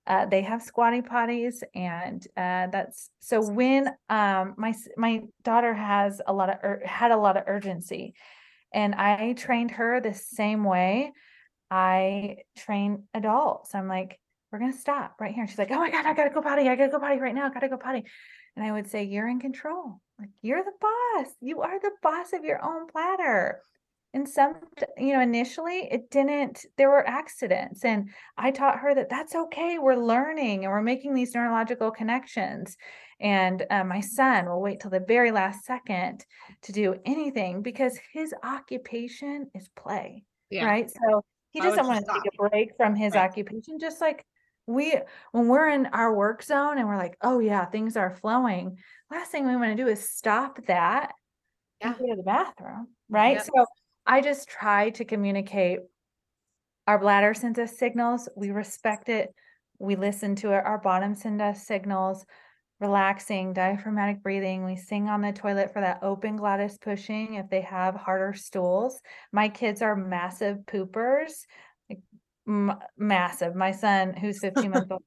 [0.08, 6.22] uh, they have squatty potties and uh, that's so when um my my daughter has
[6.28, 8.14] a lot of ur- had a lot of urgency
[8.76, 11.14] and I trained her the same way
[11.72, 13.74] I train adults.
[13.74, 14.20] I'm like,
[14.52, 15.48] we're gonna stop right here.
[15.48, 16.70] She's like, oh my God, I gotta go potty.
[16.70, 17.48] I gotta go potty right now.
[17.48, 18.04] I gotta go potty.
[18.56, 20.02] And I would say, You're in control.
[20.20, 21.34] Like you're the boss.
[21.42, 23.62] You are the boss of your own bladder.
[24.14, 24.56] And some,
[24.98, 27.84] you know, initially it didn't, there were accidents.
[27.84, 29.78] And I taught her that that's okay.
[29.78, 32.78] We're learning and we're making these neurological connections.
[33.20, 36.26] And uh, my son will wait till the very last second
[36.64, 40.24] to do anything because his occupation is play
[40.62, 40.90] right?
[40.90, 43.30] So he doesn't want to take a break from his Right.
[43.30, 44.26] occupation, just like
[44.68, 44.96] we,
[45.32, 48.78] when we're in our work zone and we're like, oh yeah, things are flowing.
[49.12, 51.14] Last thing we want to do is stop that
[51.82, 52.00] and Yeah.
[52.00, 53.38] go to the bathroom, right?
[53.38, 53.46] Yep.
[53.56, 53.66] So
[54.06, 55.80] I just try to communicate.
[56.88, 59.34] Our bladder sends us signals, we respect it,
[59.80, 60.64] we listen to it.
[60.64, 62.26] Our bottom send us signals,
[62.80, 64.66] relaxing, diaphragmatic breathing.
[64.66, 69.02] We sing on the toilet for that open glottis pushing if they have harder stools.
[69.32, 71.46] My kids are massive poopers,
[71.90, 72.00] like
[72.48, 73.56] m- massive.
[73.56, 75.04] My son, who's 15 months old,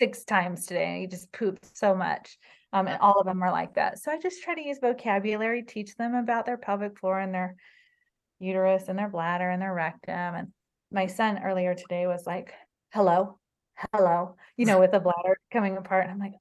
[0.00, 2.38] six times today, he just pooped so much.
[2.72, 3.98] Um, and all of them are like that.
[3.98, 7.56] So I just try to use vocabulary, teach them about their pelvic floor and their
[8.38, 10.14] uterus and their bladder and their rectum.
[10.14, 10.48] And
[10.90, 12.54] my son earlier today was like,
[12.92, 13.38] hello,
[13.92, 16.04] hello, you know, with the bladder coming apart.
[16.04, 16.39] And I'm like,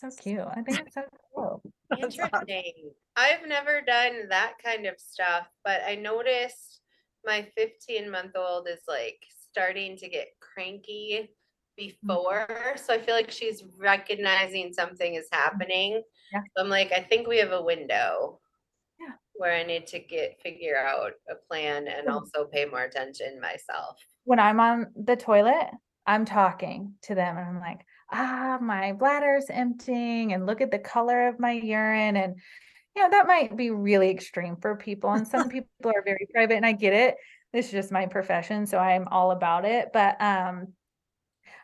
[0.00, 0.40] so cute.
[0.40, 1.02] I think it's so
[1.34, 1.62] cool.
[1.96, 2.92] Interesting.
[3.16, 6.80] I've never done that kind of stuff, but I noticed
[7.24, 11.34] my 15 month old is like starting to get cranky
[11.76, 12.48] before.
[12.76, 16.02] So I feel like she's recognizing something is happening.
[16.32, 16.40] Yeah.
[16.56, 18.40] So I'm like, I think we have a window.
[19.00, 19.14] Yeah.
[19.34, 22.12] Where I need to get figure out a plan and Mhm.
[22.14, 23.98] also pay more attention myself.
[24.24, 25.70] When I'm on the toilet,
[26.06, 27.80] I'm talking to them and I'm like,
[28.12, 32.16] ah, my bladder's emptying and look at the color of my urine.
[32.16, 32.36] And,
[32.96, 35.10] you know, that might be really extreme for people.
[35.12, 37.16] And some people are very private and I get it.
[37.52, 38.66] This is just my profession.
[38.66, 39.88] So I'm all about it.
[39.92, 40.68] But um,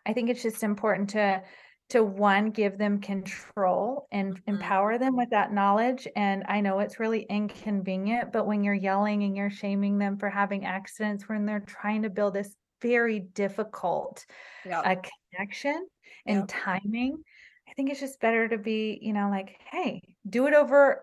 [0.04, 1.42] I think it's just important to
[1.88, 6.98] to one give them control and empower them with that knowledge and I know it's
[6.98, 11.60] really inconvenient but when you're yelling and you're shaming them for having accidents when they're
[11.60, 14.26] trying to build this very difficult
[14.64, 14.80] Yeah.
[14.80, 14.96] uh,
[15.32, 15.86] connection
[16.26, 16.48] and Yep.
[16.48, 17.22] timing
[17.68, 21.02] I think it's just better to be you know like hey do it over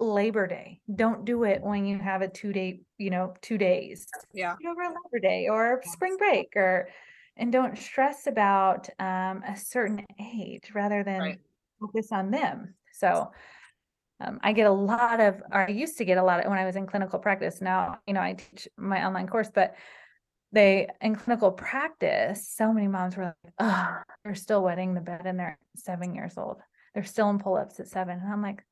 [0.00, 4.06] Labor Day don't do it when you have a two day you know two days
[4.32, 4.54] yeah.
[4.60, 6.88] do over Labor Day or spring break or
[7.38, 11.40] and don't stress about um, a certain age rather than Right.
[11.80, 12.74] focus on them.
[12.92, 13.30] So
[14.20, 16.58] um, I get a lot of, or I used to get a lot of when
[16.58, 17.60] I was in clinical practice.
[17.60, 19.76] Now, you know, I teach my online course, but
[20.52, 25.22] they in clinical practice, so many moms were like, oh, they're still wetting the bed
[25.24, 26.58] and they're seven years old.
[26.94, 28.18] They're still in pull-ups at seven.
[28.22, 28.64] And I'm like,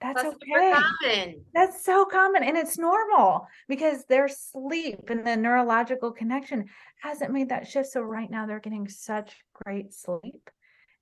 [0.00, 0.72] that's, That's okay.
[0.72, 1.44] common.
[1.54, 6.66] That's so common and it's normal because their sleep and the neurological connection
[7.00, 7.90] hasn't made that shift.
[7.90, 10.50] So right now they're getting such great sleep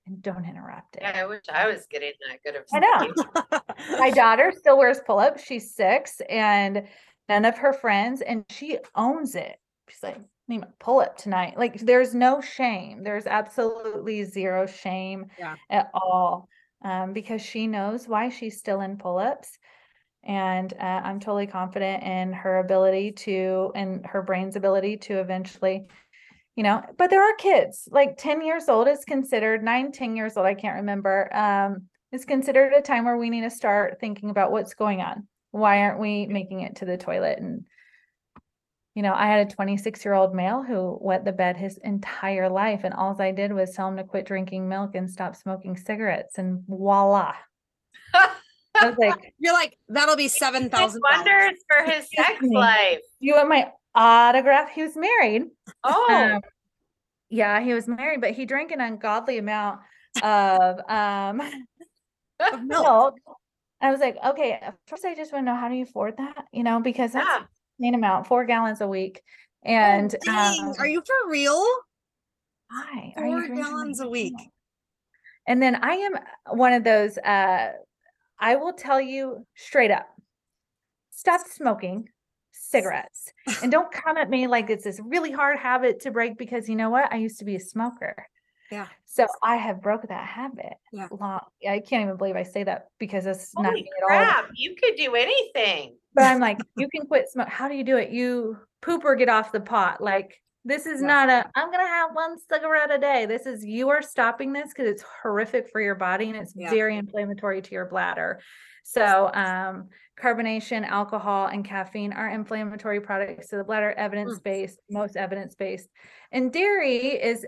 [0.05, 1.01] and don't interrupt it.
[1.01, 2.83] Yeah, I wish I was getting that good of sleep.
[2.85, 3.97] I know.
[3.99, 5.43] My daughter still wears pull-ups.
[5.43, 6.87] She's six and
[7.27, 9.57] none of her friends and she owns it.
[9.91, 11.57] She's like, need my pull-up tonight.
[11.57, 13.03] Like there's no shame.
[13.03, 15.55] There's absolutely zero shame Yeah.
[15.69, 16.47] at all.
[16.83, 19.57] Um, because she knows why she's still in pull-ups.
[20.23, 25.87] And uh, I'm totally confident in her ability to, and her brain's ability to eventually,
[26.55, 30.37] you know, but there are kids like 10 years old is considered, nine, 10 years
[30.37, 34.29] old, I can't remember, um, is considered a time where we need to start thinking
[34.29, 35.27] about what's going on.
[35.51, 37.39] Why aren't we making it to the toilet?
[37.39, 37.65] And,
[38.95, 42.49] you know, I had a 26 year old male who wet the bed his entire
[42.49, 42.81] life.
[42.83, 46.37] And all I did was tell him to quit drinking milk and stop smoking cigarettes.
[46.37, 47.33] And voila.
[48.13, 48.29] I
[48.87, 52.99] was like, You're like, that'll be Did seven thousand wonders for his sex life.
[53.19, 54.69] you want my autograph?
[54.69, 55.43] He was married.
[55.83, 56.41] Oh, Um,
[57.29, 59.79] yeah, he was married, but he drank an ungodly amount
[60.21, 61.39] of um
[62.39, 62.83] of milk.
[62.83, 63.15] milk.
[63.79, 66.17] I was like, okay, at first I just want to know how do you afford
[66.17, 66.45] that?
[66.51, 67.45] You know, because that's yeah.
[67.81, 69.21] Insane amount, four gallons a week.
[69.65, 71.65] Oh, And dang, um, are you for real?
[72.69, 74.35] why are you Four drinking gallons a week.
[75.47, 76.13] And then I am
[76.55, 77.71] one of those uh
[78.39, 80.07] I will tell you straight up.
[81.11, 82.07] Stop smoking
[82.51, 83.33] cigarettes.
[83.61, 86.75] and don't come at me like it's this really hard habit to break because you
[86.75, 87.11] know what?
[87.11, 88.27] I used to be a smoker.
[88.71, 88.87] Yeah.
[89.05, 90.73] So I have broke that habit.
[90.93, 91.07] Yeah.
[91.11, 94.17] Long, I can't even believe I say that because it's not Holy me at all.
[94.25, 95.97] crap, you could do anything.
[96.13, 97.49] But I'm like, you can quit smoke.
[97.49, 98.11] How do you do it?
[98.11, 100.01] You poop or get off the pot.
[100.01, 101.07] Like this is Yeah.
[101.07, 103.25] not a I'm gonna have one cigarette a day.
[103.25, 106.69] This is you are stopping this because it's horrific for your body and it's Yeah.
[106.69, 108.39] very inflammatory to your bladder.
[108.83, 115.15] So um carbonation, alcohol, and caffeine are inflammatory products to the bladder, evidence based, most
[115.17, 115.89] evidence based.
[116.31, 117.43] And dairy is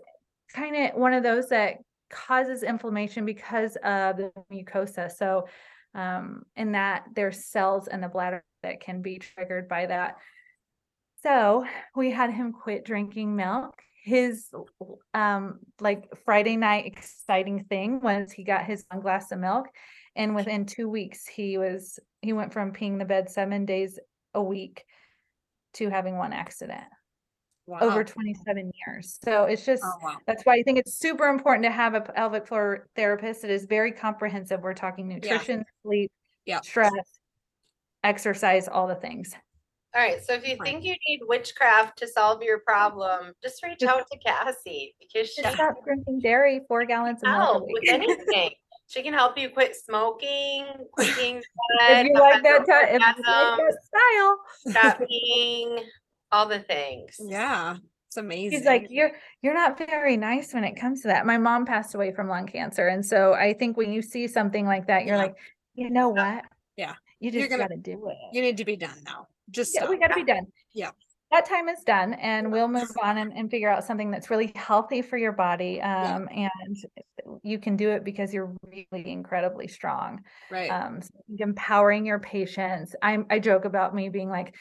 [0.54, 1.78] kind of one of those that
[2.10, 5.12] causes inflammation because of the mucosa.
[5.12, 5.48] So
[5.96, 10.18] um, in that there's cells in the bladder that can be triggered by that.
[11.22, 13.74] So we had him quit drinking milk.
[14.04, 14.50] His
[15.13, 19.68] um like Friday night exciting thing was he got his one glass of milk
[20.16, 23.98] and within two weeks he was he went from peeing the bed seven days
[24.34, 24.84] a week
[25.76, 26.84] to having one accident
[27.65, 27.80] Wow.
[27.82, 29.19] over 27 years.
[29.23, 30.17] So it's just Oh, wow.
[30.28, 33.45] that's why I think it's super important to have a pelvic floor therapist.
[33.45, 34.62] It is very comprehensive.
[34.62, 36.12] We're talking nutrition, sleep,
[36.45, 36.60] Yeah.
[36.62, 36.91] stress,
[38.04, 39.34] exercise, all the things.
[39.95, 43.84] All right, so if you think you need witchcraft to solve your problem, just reach
[43.84, 47.45] out to Kassie because she Just can stop drinking dairy, four gallons of milk a
[47.45, 47.76] help week.
[47.76, 48.49] with anything.
[48.88, 53.02] She can help you quit smoking, quit being if you like that, no ti- if
[53.02, 54.38] you like that style,
[54.71, 55.84] stop peeing,
[56.34, 57.15] all the things.
[57.19, 57.78] Yeah.
[58.08, 58.52] It's amazing.
[58.60, 61.26] he's like, you're you're not very nice when it comes to that.
[61.26, 64.65] My mom passed away from lung cancer, and so I think when you see something
[64.65, 65.24] like that, you're Yeah.
[65.24, 65.36] like,
[65.76, 66.43] you know what?
[66.78, 66.93] Yeah.
[67.19, 68.17] you You're just gonna- got to do it.
[68.34, 69.28] you need to be done now.
[69.50, 70.48] Just Yeah, we got to be done.
[70.74, 70.91] Yeah.
[71.32, 74.52] That time is done and we'll move on and, and figure out something that's really
[74.56, 75.82] healthy for your body.
[75.82, 76.76] Um, and
[77.41, 78.54] you can do it because you're
[78.91, 80.22] really incredibly strong.
[80.52, 80.69] right.
[80.69, 82.96] Um, so empowering your patients.
[83.02, 84.54] I'm, I joke about me being like,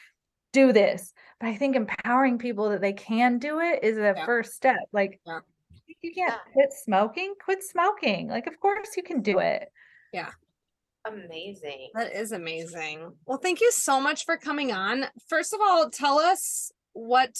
[0.53, 4.25] do this, but I think empowering people that they can do it is the Yeah.
[4.25, 4.77] first step.
[4.93, 5.39] Like, Yeah.
[6.01, 6.53] you can't Yeah.
[6.53, 8.29] quit smoking, quit smoking.
[8.29, 9.69] Like, of course you can do it.
[10.13, 10.31] Yeah.
[11.05, 11.89] Amazing.
[11.95, 13.17] That is amazing.
[13.25, 15.07] Well, thank you so much for coming on.
[15.27, 17.37] First of all, tell us what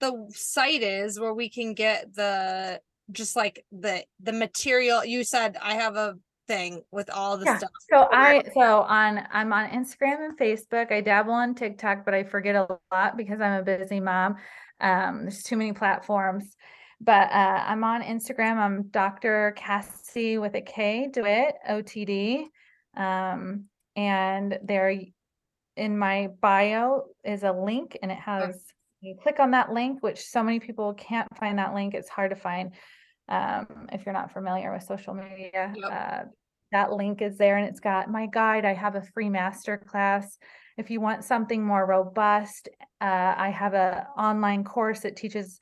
[0.00, 2.80] the site is where we can get the
[3.12, 5.04] just like the the material.
[5.04, 7.58] You said I have a thing with all the Yeah.
[7.58, 7.70] stuff.
[7.90, 10.90] So I so on I'm on Instagram and Facebook.
[10.90, 14.36] I dabble on TikTok, but I forget a lot because I'm a busy mom.
[14.80, 16.56] Um, there's too many platforms.
[17.00, 18.56] But uh, I'm on Instagram.
[18.56, 19.54] I'm Dr.
[19.56, 22.46] Kassie with a K, DeWitt, OTD.
[22.96, 24.92] Um, and there
[25.76, 28.64] in my bio is a link and it has
[29.00, 31.94] you click on that link, which so many people can't find that link.
[31.94, 32.72] It's hard to find
[33.28, 35.72] um, if you're not familiar with social media.
[35.74, 35.92] Yep.
[35.92, 36.24] Uh,
[36.72, 38.64] that link is there and it's got my guide.
[38.64, 40.36] I have a free master class.
[40.76, 42.68] If you want something more robust,
[43.00, 45.58] uh, I have a online course that teaches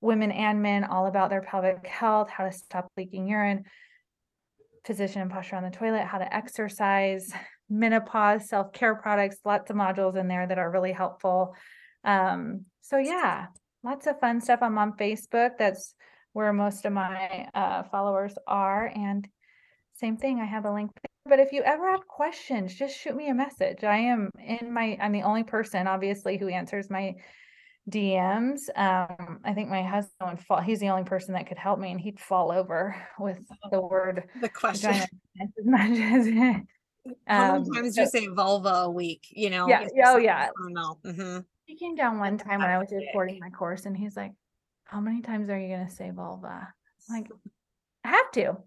[0.00, 3.64] women and men all about their pelvic health, how to stop leaking urine,
[4.84, 7.32] position and posture on the toilet, how to exercise,
[7.68, 11.54] menopause, self-care products, lots of modules in there that are really helpful.
[12.04, 13.46] Um, so yeah,
[13.82, 14.60] lots of fun stuff.
[14.62, 15.52] I'm on Facebook.
[15.58, 15.94] That's
[16.34, 18.92] where most of my uh, followers are.
[18.94, 19.26] And
[19.94, 20.90] same thing, I have a link.
[20.94, 21.36] there.
[21.36, 23.82] But if you ever have questions, just shoot me a message.
[23.84, 27.14] I am in my, I'm the only person obviously who answers my
[27.90, 28.62] DMs.
[28.76, 31.92] Um, I think my husband would fall, he's the only person that could help me
[31.92, 33.38] and he'd fall over with
[33.70, 34.90] the word The question.
[34.90, 35.06] vagina
[35.40, 36.62] as much as
[37.28, 39.26] How um, many times so- you say vulva a week?
[39.30, 39.68] You know?
[39.68, 40.48] Yeah, it's yeah, just oh, yeah.
[40.50, 40.98] I don't know.
[41.04, 44.32] hmm He came down one time when I was recording my course and he's like,
[44.94, 46.68] How many times are you gonna say vulva?
[47.10, 47.28] I'm like,
[48.04, 48.58] I have to.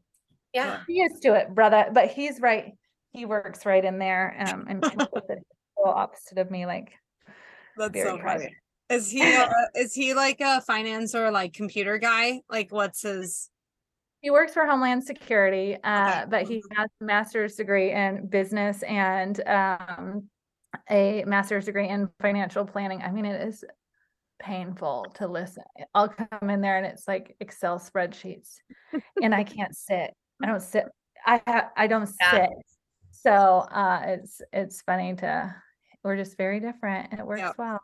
[0.54, 0.82] Yeah.
[0.86, 1.86] He used to it, brother.
[1.94, 2.74] But he's right.
[3.12, 4.36] He works right in there.
[4.46, 5.40] Um and and puts it
[5.78, 6.92] total opposite of me, like
[7.78, 8.42] That's so private.
[8.42, 8.56] funny.
[8.90, 12.42] Is he uh, is he like a finance or like computer guy?
[12.50, 13.50] Like what's his
[14.20, 19.40] He works for Homeland Security, uh, but he has a master's degree in business and
[19.48, 20.24] um,
[20.90, 23.02] a master's degree in financial planning.
[23.02, 23.64] I mean, it is
[24.40, 25.64] painful to listen.
[25.94, 28.56] I'll come in there and it's like Excel spreadsheets,
[29.22, 30.14] and I can't sit.
[30.44, 30.86] I don't sit.
[31.26, 32.32] I ha- I don't Yeah.
[32.32, 32.50] sit.
[33.12, 35.56] So uh, it's it's funny to.
[36.04, 37.56] We're just very different, and it works Yep.
[37.58, 37.80] well.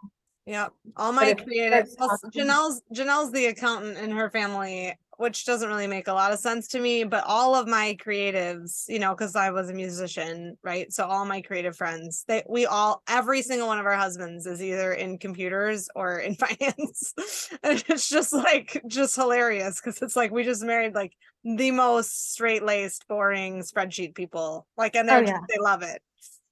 [0.46, 0.68] Yeah.
[0.98, 5.68] All my creative guys plus talk- Janelle's Janelle's the accountant in her family, which doesn't
[5.70, 9.14] really make a lot of sense to me, but all of my creatives, you know,
[9.14, 10.92] because I was a musician, right?
[10.92, 14.62] So all my creative friends, they we all every single one of our husbands is
[14.62, 17.14] either in computers or in finance.
[17.64, 22.32] and it's just like just hilarious because it's like we just married like the most
[22.32, 24.66] straight-laced, boring spreadsheet people.
[24.78, 25.32] Like and Oh, they're yeah.
[25.34, 26.02] just, they love it.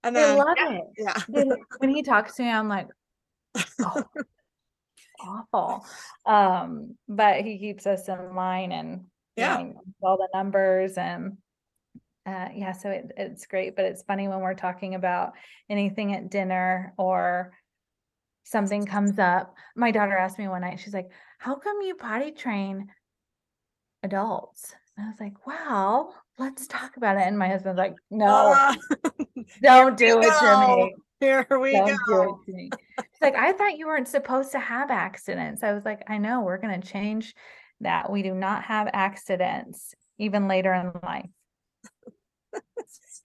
[0.03, 0.71] And They then love yeah.
[0.73, 0.83] it.
[0.97, 1.19] yeah.
[1.29, 2.87] When- when he talks to me, I'm like,
[3.81, 4.03] oh,
[5.23, 5.85] awful.
[6.25, 9.05] Um, but he keeps us in line and
[9.35, 9.63] Yeah.
[10.01, 11.37] all the numbers and
[12.25, 15.33] uh, yeah, so it, it's great, but it's funny when we're talking about
[15.69, 17.51] anything at dinner or
[18.43, 19.55] something comes up.
[19.75, 21.09] My daughter asked me one night, she's like,
[21.39, 22.89] How come you potty train
[24.03, 24.75] adults?
[24.97, 27.23] And I was like, Well, let's talk about it.
[27.23, 28.75] And my husband's like, No, Ah,
[29.63, 30.95] don't do it to me.
[31.21, 32.41] Here we Don't go.
[32.45, 32.69] it to me.
[32.99, 35.63] She's like, I thought you weren't supposed to have accidents.
[35.63, 37.33] I was like, I know, we're gonna change
[37.79, 38.11] that.
[38.11, 41.29] We do not have accidents even later in life.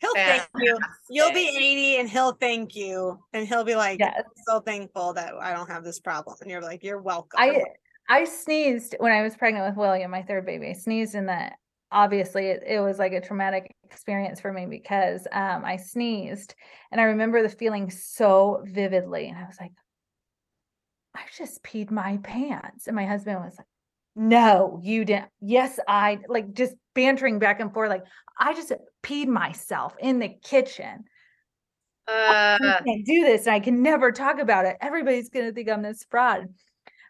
[0.00, 0.78] He'll thank you.
[1.08, 3.18] You'll be 80 and he'll thank you.
[3.32, 4.14] And he'll be like, Yes.
[4.18, 6.36] "I'm so thankful that I don't have this problem.
[6.42, 7.38] And you're like, you're welcome.
[7.40, 7.62] I
[8.08, 10.68] I sneezed when I was pregnant with William, my third baby.
[10.68, 11.54] I sneezed in that
[11.92, 16.54] obviously it, it was like a traumatic experience for me because um I sneezed
[16.90, 19.72] and I remember the feeling so vividly and I was like
[21.14, 23.66] I just peed my pants and my husband was like
[24.14, 28.04] no you didn't yes I like just bantering back and forth like
[28.38, 28.72] I just
[29.02, 31.04] peed myself in the kitchen
[32.08, 34.76] Uh, I can't do this and I can never talk about it.
[34.80, 36.48] Everybody's gonna think I'm this fraud.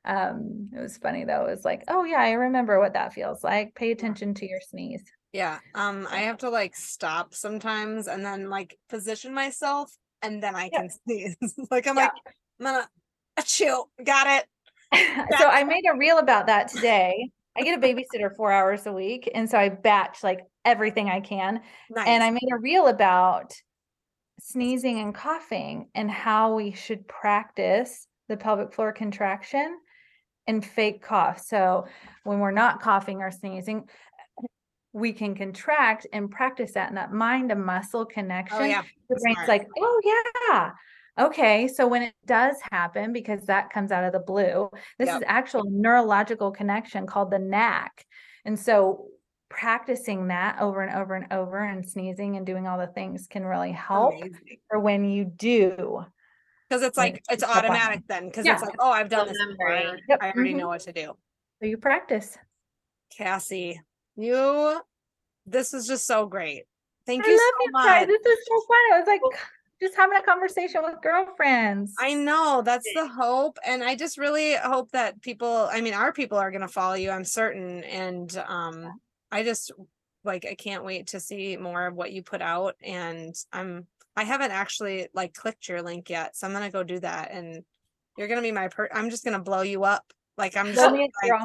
[0.07, 1.46] Um, it was funny though.
[1.46, 3.74] It was like, oh yeah, I remember what that feels like.
[3.74, 5.04] Pay attention to your sneeze.
[5.32, 5.59] yeah.
[5.74, 10.70] Um, I have to like stop sometimes and then like position myself and then I
[10.72, 10.78] Yeah.
[10.80, 11.36] can sneeze.
[11.70, 12.04] like I'm Yeah.
[12.04, 12.12] like,
[12.61, 12.88] I'm gonna
[13.44, 13.90] chill.
[14.04, 14.46] Got it.
[15.38, 17.30] so I made a reel about that today.
[17.59, 21.20] I get a babysitter four hours a week, and so I batch like everything I
[21.20, 21.62] can.
[21.90, 22.07] Nice.
[22.07, 23.54] And I made a reel about
[24.40, 29.78] sneezing and coughing and how we should practice the pelvic floor contraction
[30.47, 31.40] and fake cough.
[31.44, 31.86] So
[32.24, 33.88] when we're not coughing or sneezing,
[34.92, 38.59] we can contract and practice that and that mind to muscle oh, connection.
[38.59, 38.82] oh yeah.
[39.09, 39.49] the brain's smart.
[39.49, 40.01] like, oh
[40.51, 40.70] yeah.
[41.18, 44.68] Okay, so when it does happen, because that comes out of the blue,
[44.99, 45.16] this Yep.
[45.16, 48.05] is actual neurological connection called the Knack.
[48.44, 49.07] And so
[49.49, 53.44] practicing that over and over and over and sneezing and doing all the things can
[53.44, 54.59] really help Amazing.
[54.68, 56.05] for when you do.
[56.69, 57.69] Because it's Like, like it's step on it.
[57.71, 58.27] automatic then.
[58.27, 58.55] Because Yeah.
[58.55, 59.83] it's like, oh, I've done this Remembering.
[59.83, 59.99] before.
[60.09, 60.59] Yep, I already mhm.
[60.59, 61.17] know what to do.
[61.61, 62.37] So you practice.
[63.17, 63.79] Kassie,
[64.17, 64.81] you
[65.47, 66.64] this is just so great.
[67.07, 68.09] Thank I you love so you guys.
[68.09, 68.21] much.
[68.25, 68.79] This is so fun.
[68.93, 69.21] I was like
[69.81, 71.95] just having a conversation with girlfriends.
[72.01, 73.59] I know that's the hope.
[73.64, 77.11] And I just really hope that people, I mean, our people are gonna follow you,
[77.11, 77.85] I'm certain.
[77.85, 79.01] And um
[79.31, 79.71] I just
[80.25, 82.75] like I can't wait to see more of what you put out.
[82.83, 83.87] And I'm
[84.17, 86.37] I haven't actually like clicked your link yet.
[86.37, 87.62] So I'm gonna go do that and
[88.17, 90.12] you're gonna be my per I'm just gonna blow you up.
[90.39, 91.41] Like I'm Blow just me a like.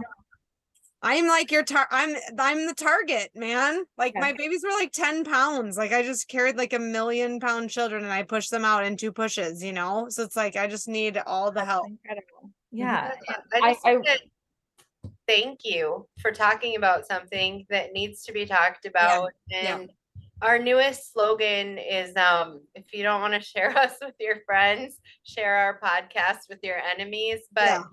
[1.04, 3.84] I'm like your tar I'm I'm the target, man.
[3.98, 4.22] Like Yeah.
[4.22, 5.76] my babies were like 10 pounds.
[5.78, 8.98] Like I just carried like a million pound children and I pushed them out in
[8.98, 10.08] two pushes, you know?
[10.10, 11.88] So it's like I just need all the That's help.
[11.88, 12.52] Incredible.
[12.74, 12.78] Mm-hmm.
[12.78, 13.12] Yeah.
[13.54, 14.20] I I- just want to
[15.28, 19.32] thank you for talking about something that needs to be talked about.
[19.48, 19.78] yeah.
[19.80, 19.92] And
[20.42, 24.98] our newest slogan is um, if you don't want to share us with your friends,
[25.24, 27.42] share our podcast with your enemies.
[27.52, 27.84] But Yeah.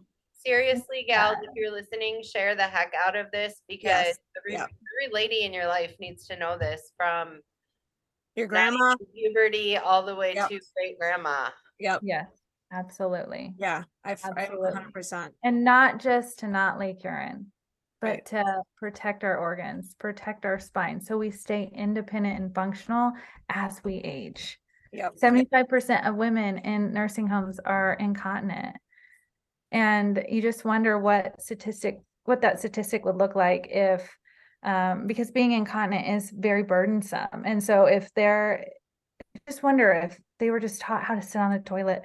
[0.44, 4.18] seriously, gals, if you're listening, share the heck out of this because Yes.
[4.36, 4.64] every, Yeah.
[4.64, 7.40] every lady in your life needs to know this from
[8.34, 8.94] Your grandma.
[9.14, 10.48] puberty all the way Yep.
[10.48, 11.50] to great grandma.
[11.80, 12.00] Yep.
[12.02, 12.26] Yes,
[12.72, 13.54] absolutely.
[13.58, 13.84] Yeah.
[14.04, 14.70] I f- I Absolutely.
[14.72, 15.34] 100%.
[15.44, 17.52] And not just to not leak urine,
[18.00, 18.26] but Right.
[18.26, 23.12] to protect our organs, protect our spine, so we stay independent and functional
[23.48, 24.58] as we age.
[24.92, 25.14] Yep.
[25.16, 28.76] Seventy-five percent of women in nursing homes are incontinent.
[29.70, 34.16] And you just wonder what statistic, what that statistic would look like if,
[34.62, 37.42] um, because being incontinent is very burdensome.
[37.44, 38.64] And so if they're,
[39.36, 42.04] I just wonder if they were just taught how to sit on the toilet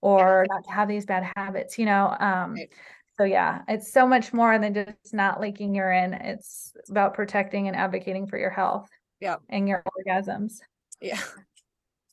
[0.00, 2.16] or not to have these bad habits, you know?
[2.20, 2.70] Um, Right.
[3.18, 6.14] So yeah, it's so much more than just not leaking urine.
[6.14, 8.88] It's about protecting and advocating for your health.
[9.20, 9.36] Yeah.
[9.48, 10.60] And your orgasms,
[11.00, 11.20] Yeah.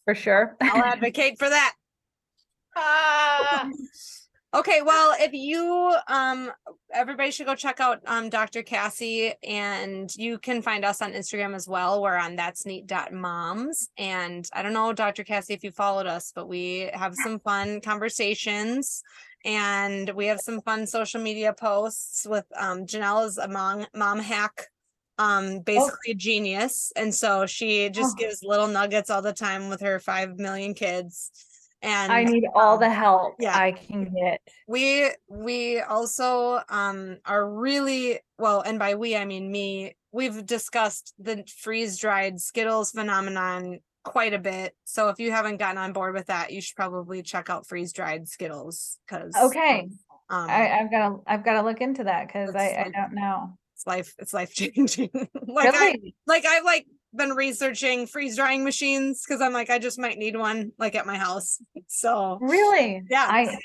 [0.06, 0.56] for sure.
[0.62, 1.74] I'll advocate for that.
[2.76, 3.70] Ah,
[4.52, 6.52] Okay, well, if you um
[6.91, 8.64] everybody should go check out um Dr.
[8.64, 12.02] Kassie and you can find us on Instagram as well.
[12.02, 13.89] We're on that's neat moms.
[13.95, 15.24] And I don't know, Dr.
[15.24, 19.04] Kassie, if you followed us, but we have some fun conversations
[19.45, 24.19] and we have some fun social media posts with um Janelle is a mom mom
[24.19, 24.67] hack.
[25.17, 26.93] Um, basically a genius.
[26.95, 28.21] And so she just Oh.
[28.21, 31.29] gives little nuggets all the time with her five million kids.
[31.81, 33.57] And I need all um, the help yeah.
[33.57, 34.39] I can get.
[34.67, 41.13] we we also um are really well and by we i mean me we've discussed
[41.19, 44.76] the freeze dried skittles phenomenon quite a bit.
[44.86, 47.93] So if you haven't gotten on board with that you should probably check out freeze
[47.93, 49.89] dried skittles because Okay,
[50.30, 53.14] um I, I've got to, I've got to look into that because I, I don't
[53.14, 53.54] know.
[53.76, 55.10] it's life it's life changing.
[55.47, 55.95] Like I
[56.28, 60.36] like I've like been researching freeze drying machines because i'm like i just might need
[60.38, 61.60] one like at my house.
[61.88, 63.02] So Really?
[63.10, 63.26] yeah.
[63.30, 63.58] I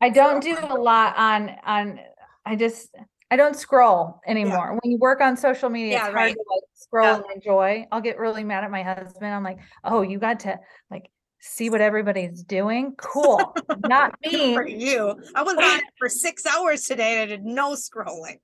[0.00, 2.00] I don't do a lot on on
[2.44, 2.94] I just
[3.30, 4.78] I don't scroll anymore.
[4.82, 6.34] When you work on social media, Yeah, it's hard right.
[6.34, 7.16] to like scroll Yeah.
[7.16, 7.86] and enjoy.
[7.90, 9.34] I'll get really mad at my husband.
[9.34, 10.58] I'm like, oh, you got to
[10.90, 11.10] like
[11.40, 12.94] see what everybody's doing.
[12.98, 13.54] Cool.
[13.86, 14.76] Not Good for me.
[14.84, 18.38] you i was on it for six hours today and i did no scrolling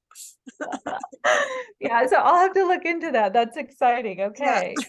[1.80, 3.32] yeah, so I'll have to look into that.
[3.32, 4.20] That's exciting.
[4.20, 4.74] Okay.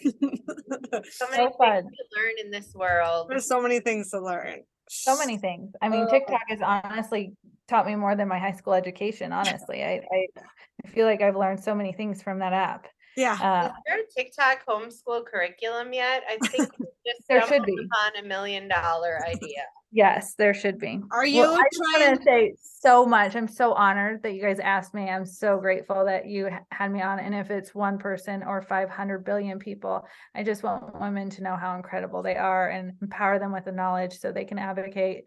[1.11, 1.83] So many So fun.
[1.83, 3.27] things to learn in this world.
[3.29, 5.73] there's so many things to learn So many things.
[5.81, 6.07] I mean.
[6.07, 7.34] TikTok has honestly
[7.67, 9.84] taught me more than my high school education, honestly.
[9.84, 10.27] I, I
[10.84, 12.88] I feel like I've learned so many things from that app.
[13.18, 16.24] Yeah Uh, Is there a TikTok homeschool curriculum yet?
[16.28, 17.74] I think we just There should be.
[17.74, 19.64] upon a million dollar idea.
[19.95, 20.99] Yes, there should be.
[21.11, 23.36] Are Well, you I just trying- want to say so much.
[23.36, 25.07] I'm so honored that you guys asked me.
[25.07, 27.20] I'm so grateful that you had me on.
[27.20, 30.03] And if it's one person or 500 billion people,
[30.34, 33.72] I just want women to know how incredible they are and empower them with the
[33.72, 35.26] knowledge so they can advocate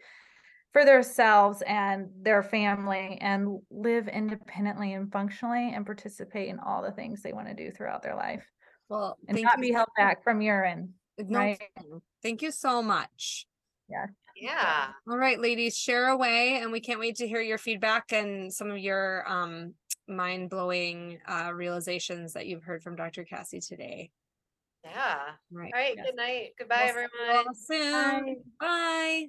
[0.77, 6.91] for themselves and their family and live independently and functionally and participate in all the
[6.93, 8.45] things they want to do throughout their life
[8.91, 10.93] well and thank not you be held back from urine.
[11.16, 11.59] no right?
[12.22, 13.47] thank you so much
[13.89, 14.07] Yeah.
[14.39, 14.89] Yeah.
[15.09, 18.70] All right, ladies, share away, and we can't wait to hear your feedback and some
[18.70, 19.72] of your um
[20.07, 23.24] mind blowing uh realizations that you've heard from Dr.
[23.24, 24.11] Kassie today.
[24.85, 25.20] Yeah.
[25.51, 25.72] Right.
[25.74, 25.95] All right.
[25.97, 26.05] Yes.
[26.05, 26.49] Good night.
[26.59, 28.14] Goodbye, We'll see you everyone.
[28.18, 28.37] all Soon.
[28.61, 29.27] Bye.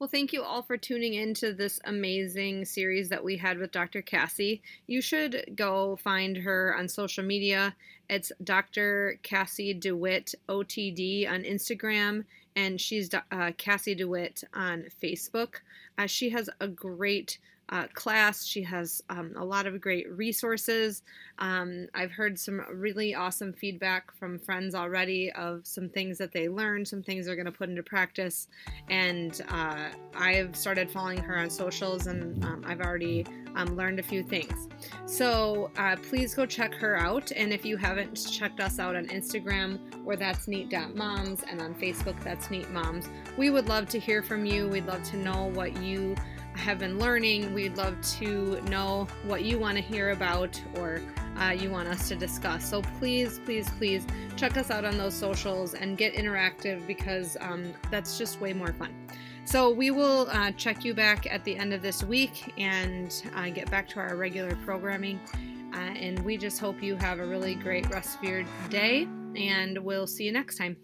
[0.00, 3.70] Well, thank you all for tuning in to this amazing series that we had with
[3.70, 4.02] Dr.
[4.02, 4.60] Kassie.
[4.88, 7.76] You should go find her on social media.
[8.10, 9.20] It's Dr.
[9.22, 12.24] Kassie DeWitt OTD on Instagram,
[12.56, 15.60] and she's uh, Kassie DeWitt on Facebook.
[15.96, 17.38] Uh, she has a great
[17.68, 18.44] uh, class.
[18.44, 21.02] She has um, a lot of great resources.
[21.38, 26.48] Um, I've heard some really awesome feedback from friends already of some things that they
[26.48, 28.48] learned, some things they're going to put into practice
[28.88, 34.02] and uh, I've started following her on socials, and um, I've already um, learned a
[34.02, 34.68] few things.
[35.06, 39.06] So uh, please go check her out, and if you haven't checked us out on
[39.06, 44.22] Instagram, where that's neat.moms, and on Facebook, that's neat moms, we would love to hear
[44.22, 44.68] from you.
[44.68, 46.14] We'd love to know what you
[46.54, 47.52] have been learning.
[47.52, 51.00] We'd love to know what you want to hear about or
[51.40, 52.68] uh, you want us to discuss.
[52.68, 57.72] So please, please, please check us out on those socials and get interactive because um,
[57.90, 58.94] that's just way more fun.
[59.44, 63.50] So we will uh, check you back at the end of this week and uh,
[63.50, 65.20] get back to our regular programming.
[65.74, 69.76] Uh, and we just hope you have a really great rest of your day, and
[69.76, 70.76] we'll see you next time.